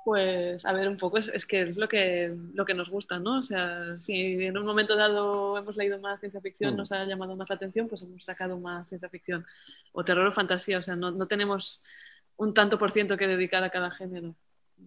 [0.05, 3.17] pues, a ver, un poco es, es, que es lo que, lo que nos gusta,
[3.17, 3.39] ¿no?
[3.39, 6.77] O sea, si en un momento dado hemos leído más ciencia ficción, mm.
[6.77, 9.43] nos ha llamado más la atención, pues hemos sacado más ciencia ficción.
[9.93, 11.81] O terror o fantasía, o sea, no, no tenemos
[12.37, 14.35] un tanto por ciento que dedicar a cada género.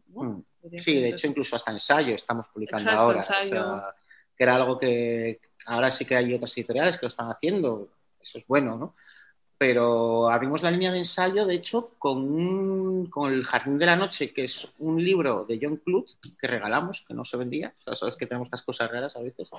[0.09, 0.23] ¿no?
[0.23, 0.45] Mm.
[0.77, 3.19] Sí, de hecho, incluso hasta ensayo estamos publicando Exacto, ahora.
[3.19, 3.51] Ensayo.
[3.51, 3.95] O sea,
[4.37, 7.89] que era algo que ahora sí que hay otras editoriales que lo están haciendo,
[8.21, 8.95] eso es bueno, ¿no?
[9.59, 13.97] pero abrimos la línea de ensayo, de hecho, con, un, con, El Jardín de la
[13.97, 17.75] Noche, que es un libro de John Clute que regalamos, que no se vendía.
[17.81, 19.51] O sea, sabes que tenemos estas cosas raras a veces.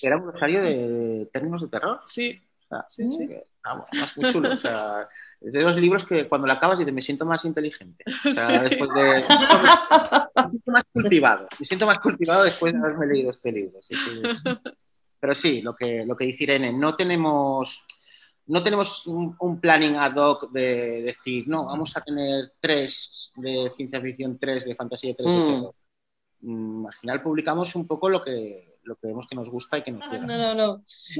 [0.00, 2.00] Era un rosario de términos de terror.
[2.06, 2.42] Sí.
[2.64, 3.28] O sea, sí, sí.
[3.28, 4.54] Que, vamos, muy chulo.
[4.54, 5.06] O sea,
[5.40, 8.04] es de los libros que cuando lo acabas dices, me siento más inteligente.
[8.24, 8.70] O sea, sí.
[8.70, 9.24] después de...
[10.34, 11.48] Me siento más cultivado.
[11.58, 13.80] Me siento más cultivado después de haberme leído este libro.
[13.82, 14.42] Sí, sí, es...
[15.18, 17.84] Pero sí, lo que, lo que dice Irene, no tenemos
[18.48, 23.72] no tenemos un, un, planning ad hoc de decir, no, vamos a tener tres de
[23.76, 25.32] ciencia ficción, tres de fantasía tres mm.
[25.32, 25.74] de terror.
[26.40, 29.82] Mm, al final publicamos un poco lo que, lo que vemos que nos gusta y
[29.82, 30.26] que nos llega.
[30.26, 30.76] No, no, no.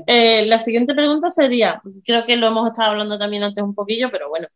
[0.06, 4.10] Eh, la siguiente pregunta sería, creo que lo hemos estado hablando también antes un poquillo,
[4.10, 4.48] pero bueno.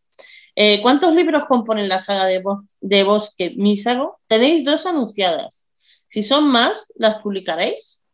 [0.56, 4.20] Eh, ¿Cuántos libros componen la saga de, Bos de Bosque Mísago?
[4.26, 5.66] Tenéis dos anunciadas.
[6.06, 8.04] Si son más, ¿las publicaréis?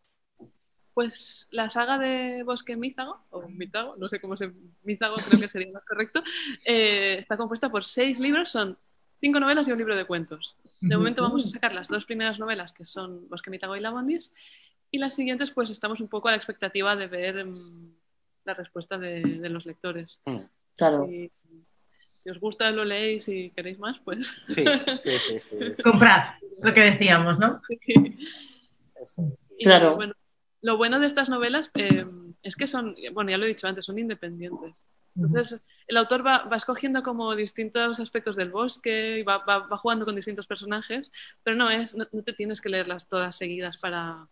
[0.93, 4.53] Pues la saga de Bosque Mízago, o Mízago, no sé cómo se.
[4.83, 6.23] Mízago creo que sería más correcto,
[6.65, 8.79] eh, está compuesta por seis libros, son
[9.19, 10.57] cinco novelas y un libro de cuentos.
[10.81, 13.91] De momento vamos a sacar las dos primeras novelas, que son Bosque Mízago y La
[13.91, 14.33] Bondis,
[14.97, 17.93] y las siguientes, pues estamos un poco a la expectativa de ver um,
[18.45, 20.23] la respuesta de, de, los lectores.
[20.75, 21.07] Claro.
[21.07, 21.31] Si,
[22.19, 24.35] si, os gusta, lo leéis y queréis más, pues.
[24.47, 24.65] Sí,
[25.03, 25.41] sí, sí.
[25.41, 25.83] sí, sí.
[25.83, 27.61] Comprad, lo que decíamos, ¿no?
[29.59, 29.97] Y, claro.
[29.97, 30.15] Bueno,
[30.63, 32.07] lo bueno de estas novelas eh,
[32.43, 34.87] es que son, bueno, ya lo he dicho antes, son independientes.
[35.15, 39.79] Entonces, el autor va, va escogiendo como distintos aspectos del bosque y va, va, va,
[39.79, 41.11] jugando con distintos personajes,
[41.43, 44.29] pero no, es, no, no, te tienes que leerlas todas seguidas para,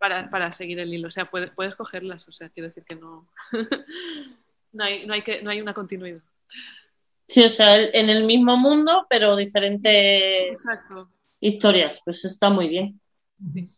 [0.00, 1.08] para, para seguir el hilo.
[1.08, 3.28] O sea, puedes, puedes cogerlas, o sea, quiero decir que no,
[4.72, 6.20] no, hay, no, hay que, no hay una continuidad.
[7.28, 11.08] Sí, o sea, en el mismo mundo, pero diferentes Exacto.
[11.38, 12.00] historias.
[12.04, 13.00] Pues está muy bien.
[13.46, 13.70] Sí.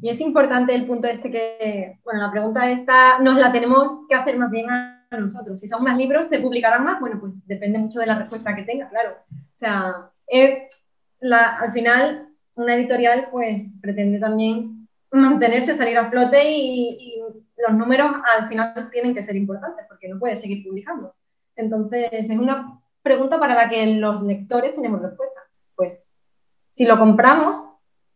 [0.00, 4.14] Y es importante el punto este que, bueno, la pregunta esta nos la tenemos que
[4.14, 5.60] hacer más bien a nosotros.
[5.60, 7.00] Si son más libros, ¿se publicarán más?
[7.00, 9.16] Bueno, pues depende mucho de la respuesta que tenga, claro.
[9.30, 10.68] O sea, eh,
[11.20, 14.83] la- al final una editorial pues pretende también
[15.14, 17.22] mantenerse, salir a flote y, y
[17.66, 21.14] los números al final tienen que ser importantes porque no puede seguir publicando.
[21.56, 25.40] Entonces, es una pregunta para la que los lectores tenemos respuesta.
[25.76, 26.00] Pues,
[26.70, 27.62] si lo compramos,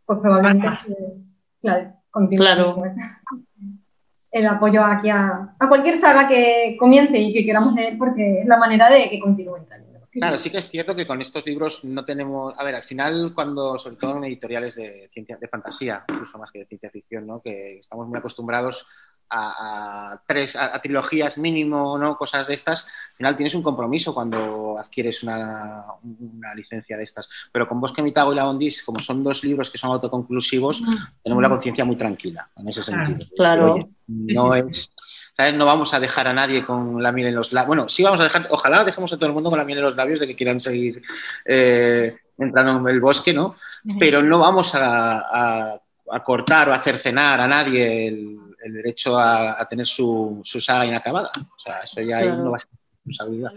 [0.06, 1.14] pues probablemente, se-
[1.60, 2.44] claro, continúe
[4.30, 8.46] el apoyo aquí a, a cualquier saga que comience y que queramos leer porque es
[8.46, 9.87] la manera de que continúen trayendo.
[10.10, 12.54] Claro, sí que es cierto que con estos libros no tenemos.
[12.58, 16.50] A ver, al final, cuando, sobre todo en editoriales de ciencia, de fantasía, incluso más
[16.50, 17.40] que de ciencia ficción, ¿no?
[17.42, 18.86] Que estamos muy acostumbrados
[19.30, 22.16] a, a tres, a, a trilogías mínimo, ¿no?
[22.16, 22.86] Cosas de estas.
[22.86, 27.28] Al final tienes un compromiso cuando adquieres una, una licencia de estas.
[27.52, 30.82] Pero con Bosque Mitago y La Ondis, como son dos libros que son autoconclusivos,
[31.22, 33.26] tenemos la conciencia muy tranquila en ese sentido.
[33.36, 33.74] claro.
[33.74, 34.90] Oye, no es.
[35.38, 35.54] ¿Sabes?
[35.54, 37.68] No vamos a dejar a nadie con la miel en los labios.
[37.68, 39.84] Bueno, sí vamos a dejar, ojalá dejemos a todo el mundo con la miel en
[39.84, 41.00] los labios de que quieran seguir
[41.44, 43.54] eh, entrando en el bosque, ¿no?
[44.00, 49.16] Pero no vamos a, a- a cortar o a cercenar a nadie el, el derecho
[49.18, 51.30] a, a tener su, su saga inacabada.
[51.38, 52.36] O sea, eso ya Claro.
[52.44, 52.70] no va a ser
[53.04, 53.52] responsabilidad.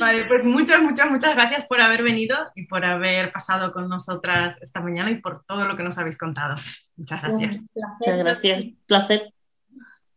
[0.00, 4.58] Vale, pues muchas, muchas, muchas gracias por haber venido y por haber pasado con nosotras
[4.62, 6.54] esta mañana y por todo lo que nos habéis contado.
[6.96, 7.62] Muchas gracias.
[7.74, 8.64] Muchas gracias.
[8.86, 9.33] Placer.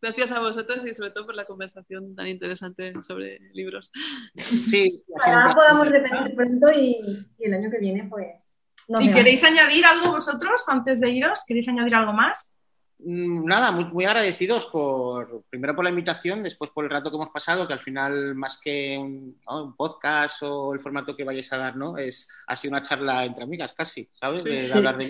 [0.02, 3.92] Gracias a vosotros y sobre todo por la conversación tan interesante sobre libros.
[4.36, 6.98] Sí, Ojalá podamos repetir pronto y,
[7.40, 8.54] y el año que viene, pues.
[9.00, 9.16] veamos.
[9.16, 12.54] queréis añadir algo vosotros antes de iros, ¿queréis añadir algo más?
[13.00, 17.16] Mm, Nada, muy, muy agradecidos por, primero por la invitación, después por el rato que
[17.16, 19.66] hemos pasado, que al final, más que un, ¿no?
[19.66, 21.98] un podcast o el formato que vayáis a dar, ¿no?
[21.98, 24.42] Es, ha sido una charla entre amigas casi, ¿sabes?
[24.42, 24.78] Sí, de, de sí.
[24.78, 25.06] hablar de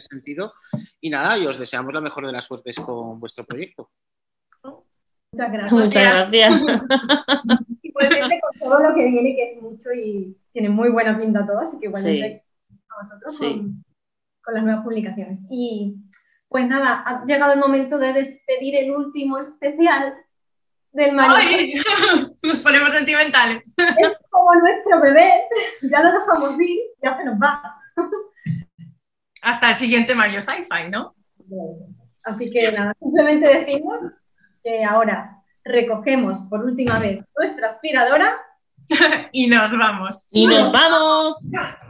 [0.00, 0.52] ese sentido.
[1.00, 3.90] Y nada, y os deseamos la mejor de las suertes con vuestro proyecto.
[5.32, 5.72] Muchas gracias.
[5.72, 6.60] Muchas gracias.
[7.82, 11.60] Igualmente con todo lo que viene, que es mucho y tiene muy buena pinta todo,
[11.60, 12.44] así que igualmente
[12.88, 13.48] a vosotros Sí.
[13.48, 13.84] con,
[14.42, 15.38] con las nuevas publicaciones.
[15.48, 15.96] Y
[16.48, 20.14] pues nada, ha llegado el momento de despedir el último especial
[20.92, 21.34] del mayo.
[21.36, 21.74] ¡Ay!
[22.42, 23.72] Nos ponemos sentimentales.
[23.76, 25.44] Es como nuestro bebé,
[25.82, 27.76] ya lo dejamos ir, ya se nos va.
[29.42, 31.14] Hasta el siguiente Mayo Sci-Fi, ¿no?
[32.24, 34.00] Así que nada, simplemente decimos
[34.62, 38.38] que ahora recogemos por última vez nuestra aspiradora
[39.32, 40.28] Y nos vamos.
[40.30, 41.50] Y nos vamos.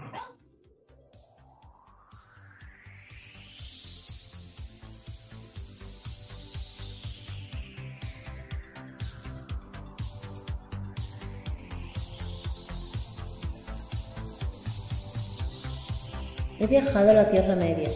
[16.60, 17.88] He viajado a la Tierra Media,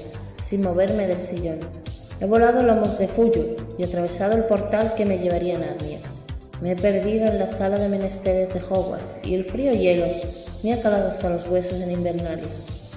[0.43, 1.61] sin moverme del sillón.
[2.19, 5.99] He volado a lomos de Fuyur y atravesado el portal que me llevaría a Narnia.
[6.63, 10.07] Me he perdido en la sala de menesteres de Hogwarts y el frío hielo
[10.63, 12.49] me ha calado hasta los huesos en Invernalia.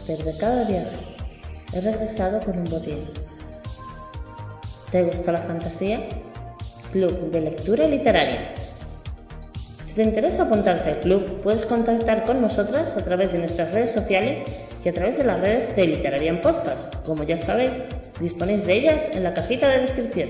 [0.07, 0.87] Pero de cada viaje
[1.73, 3.09] he regresado con un botín.
[4.89, 5.99] ¿Te gusta la fantasía?
[6.93, 8.53] Club de Lectura Literaria.
[9.97, 14.43] Te interesa apuntarte al club, puedes contactar con nosotras a través de nuestras redes sociales
[14.85, 16.93] y a través de las redes de Literarian Podcast.
[16.97, 17.71] Como ya sabéis,
[18.19, 20.29] disponéis de ellas en la cajita de descripción.